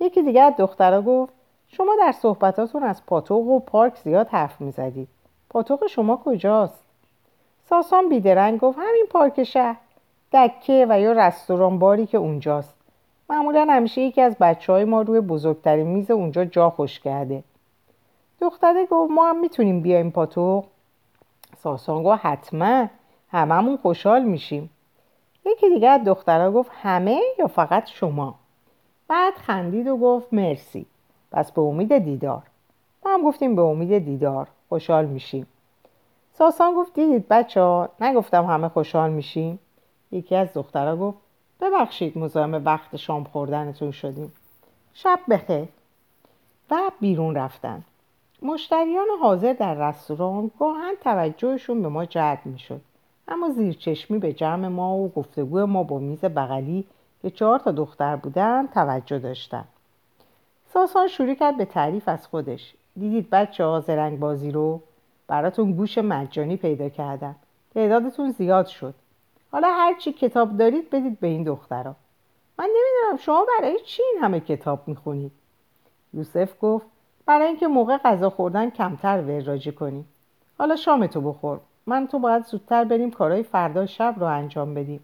[0.00, 1.32] یکی دیگه از دخترها گفت
[1.68, 5.08] شما در صحبتاتون از پاتوق و پارک زیاد حرف می‌زدید.
[5.50, 6.84] پاتوق شما کجاست؟
[7.68, 9.76] ساسان بیدرنگ گفت همین پارک شهر.
[10.32, 12.74] دکه و یا رستوران باری که اونجاست.
[13.30, 17.42] معمولا همیشه یکی از بچه های ما روی بزرگترین میز اونجا جا خوش کرده.
[18.40, 20.64] دختره گفت ما هم می‌تونیم بیایم پاتو.
[21.56, 22.88] ساسان گفت حتما.
[23.30, 24.70] هممون خوشحال میشیم.
[25.46, 28.34] یکی دیگه از دخترها گفت همه یا فقط شما؟
[29.08, 30.86] بعد خندید و گفت مرسی.
[31.32, 32.42] پس به امید دیدار.
[33.04, 34.48] ما هم گفتیم به امید دیدار.
[34.68, 35.46] خوشحال میشیم.
[36.32, 39.58] ساسان گفت دیدید بچه ها نگفتم همه خوشحال میشیم.
[40.12, 41.18] یکی از دخترها گفت
[41.60, 44.32] ببخشید مزاحم وقت شام خوردنتون شدیم.
[44.94, 45.68] شب بخیر.
[46.70, 47.84] و بیرون رفتن.
[48.42, 52.80] مشتریان حاضر در رستوران گاهن توجهشون به ما جلب می‌شد.
[53.28, 56.84] اما زیرچشمی به جمع ما و گفتگو ما با میز بغلی
[57.22, 59.64] که چهار تا دختر بودن توجه داشتن.
[60.72, 62.74] ساسان شروع کرد به تعریف از خودش.
[62.96, 64.80] دیدید بچه ها زرنگ بازی رو؟
[65.26, 67.36] براتون گوش مجانی پیدا کردم.
[67.74, 68.94] تعدادتون زیاد شد.
[69.52, 71.96] حالا هر چی کتاب دارید بدید به این دخترها
[72.58, 75.32] من نمی‌دونم شما برای چی این همه کتاب می‌خونید؟
[76.14, 76.86] یوسف گفت
[77.26, 80.08] برای اینکه موقع غذا خوردن کمتر وراجی کنیم
[80.58, 81.60] حالا شامتو بخور.
[81.86, 85.00] من تو باید زودتر بریم کارهای فردا شب رو انجام بدیم.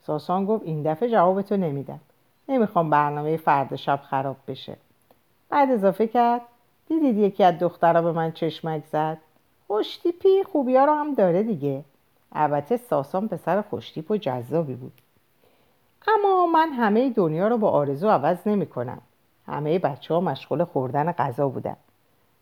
[0.00, 2.00] ساسان گفت این دفعه جوابتو نمیدم.
[2.48, 4.76] نمی‌خوام برنامه فردا شب خراب بشه.
[5.48, 6.40] بعد اضافه کرد
[6.88, 9.18] دیدید یکی از دخترها به من چشمک زد
[9.66, 11.84] خوشتیپی خوبی ها رو هم داره دیگه.
[12.34, 14.92] البته ساسان پسر خوشتیپ و جذابی بود.
[16.08, 19.00] اما من همه دنیا رو با آرزو عوض نمی کنم.
[19.46, 21.76] همه بچه ها مشغول خوردن غذا بودن.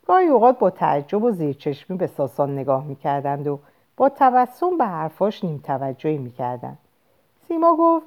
[0.06, 3.58] گاهی اوقات با تعجب و زیرچشمی به ساسان نگاه می‌کردند و
[3.96, 6.78] با تبسم به حرفاش نیم توجهی می‌کردند
[7.48, 8.06] سیما گفت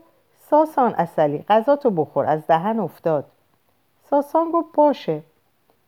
[0.49, 3.25] ساسان اصلی غذا تو بخور از دهن افتاد.
[4.09, 5.21] ساسان گفت باشه.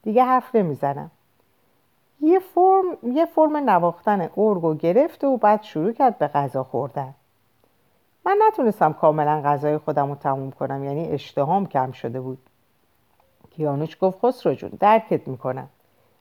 [0.03, 1.11] دیگه حرف نمی‌زنم
[2.21, 7.13] یه فرم یه فرم نواختن ارگو گرفت و بعد شروع کرد به غذا خوردن.
[8.25, 12.37] من نتونستم کاملا غذای خودم رو تموم کنم یعنی اشتهام کم شده بود.
[13.49, 15.67] کیانوش گفت خسرو جون درکت می‌کنم.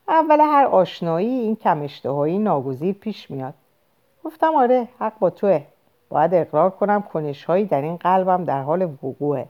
[0.09, 3.55] اول هر آشنایی این کم اشتهایی ناگزیر پیش میاد.
[4.24, 5.62] گفتم آره حق با توه.
[6.09, 9.47] باید اقرار کنم کنشهایی در این قلبم در حال وقوعه.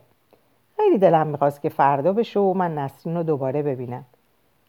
[0.77, 4.05] خیلی دلم می‌خواست که فردا بشه و من نسرین رو دوباره ببینم.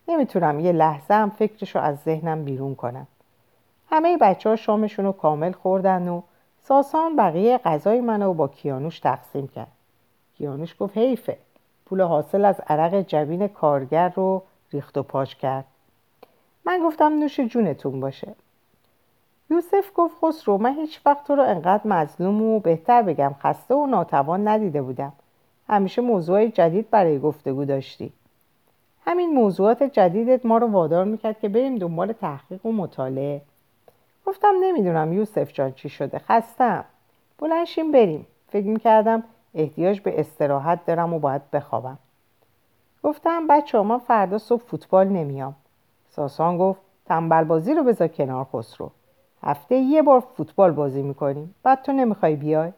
[0.08, 3.06] نمی‌تونم یه لحظه هم فکرش رو از ذهنم بیرون کنم.
[3.90, 6.22] همه بچه ها شامشون رو کامل خوردن و
[6.60, 9.72] ساسان بقیه غذای منو با کیانوش تقسیم کرد.
[10.38, 11.36] کیانوش گفت حیفه.
[11.86, 14.42] پول حاصل از عرق جبین کارگر رو
[14.72, 15.64] ریخت و پاش کرد.
[16.64, 18.34] من گفتم نوش جونتون باشه.
[19.50, 23.86] یوسف گفت خسرو من هیچ وقت تو رو انقدر مظلوم و بهتر بگم خسته و
[23.86, 25.12] ناتوان ندیده بودم.
[25.68, 28.12] همیشه موضوع جدید برای گفتگو داشتی.
[29.08, 33.42] همین موضوعات جدیدت ما رو وادار می‌کرد که بریم دنبال تحقیق و مطالعه.
[34.26, 36.18] گفتم نمی‌دونم یوسف جان چی شده.
[36.18, 36.84] خستم.
[37.38, 38.26] بلنشیم بریم.
[38.48, 39.22] فکر می‌کردم
[39.54, 41.98] احتیاج به استراحت دارم و باید بخوابم.
[43.02, 45.54] گفتم بچه من فردا صبح فوتبال نمیام.
[46.10, 48.90] ساسان گفت تنبل بازی رو بذار کنار خسرو.
[49.42, 51.54] هفته یه بار فوتبال بازی می‌کنیم.
[51.62, 52.72] بعد تو نمی‌خوای بیای؟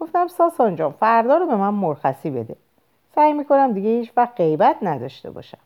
[0.00, 2.56] گفتم ساسان جان فردا رو به من مرخصی بده.
[3.14, 5.58] سعی می‌کنم دیگه هیچ وقت غیبت نداشته باشم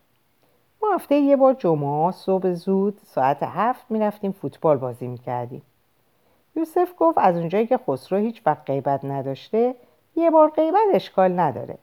[0.83, 5.63] ما هفته یه بار جمعه صبح زود ساعت هفت می‌رفتیم فوتبال بازی می‌کردیم
[6.57, 9.75] یوسف گفت از اونجایی که خسرو هیچ وقت غیبت نداشته
[10.17, 11.79] یه بار غیبت اشکال نداره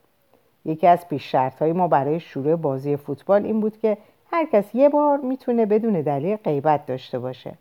[0.66, 3.97] یکی از پیش شرط ما برای شروع بازی فوتبال این بود که
[4.32, 7.53] هر کس یه بار می‌تونه بدون دلیل غیبت داشته باشه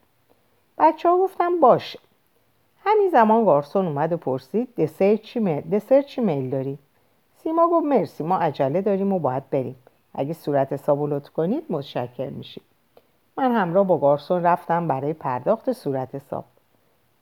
[0.79, 1.99] بچه ها گفتم باشه
[2.85, 6.79] همین زمان گارسون اومد و پرسید دسر چی, میل؟ دسر چی میل داری؟
[7.45, 9.77] سیما گفت مرسی ما عجله داریم و باید بریم.
[10.15, 12.63] اگه صورت حساب لطف کنید متشکر میشیم.
[13.37, 16.45] من همراه با گارسون رفتم برای پرداخت صورت حساب.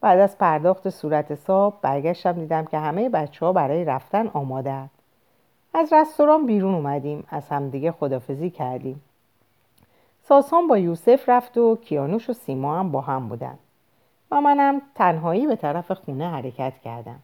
[0.00, 4.88] بعد از پرداخت صورت حساب برگشتم دیدم که همه بچه ها برای رفتن آماده
[5.74, 9.02] از رستوران بیرون اومدیم از همدیگه خدافزی کردیم.
[10.22, 13.58] ساسان با یوسف رفت و کیانوش و سیما هم با هم بودن.
[14.30, 17.18] و منم تنهایی به طرف خونه حرکت کردم.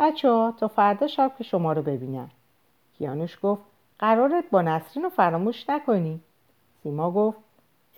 [0.00, 2.30] بچه ها تا فردا شب که شما رو ببینم
[2.98, 3.62] کیانوش گفت
[3.98, 6.20] قرارت با نسرین رو فراموش نکنی.
[6.82, 7.38] سیما گفت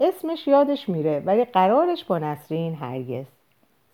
[0.01, 3.27] اسمش یادش میره ولی قرارش با نسرین هرگز.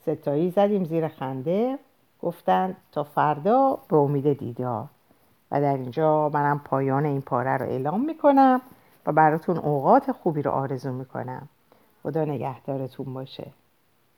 [0.03, 1.79] ستایی زدیم زیر خنده
[2.23, 4.85] گفتند تا فردا به امید دیدار.
[5.51, 8.61] و در اینجا منم پایان این پاره رو اعلام می‌کنم
[9.07, 11.49] و براتون اوقات خوبی رو آرزو می‌کنم.
[12.03, 13.47] خدا نگهدارتون باشه.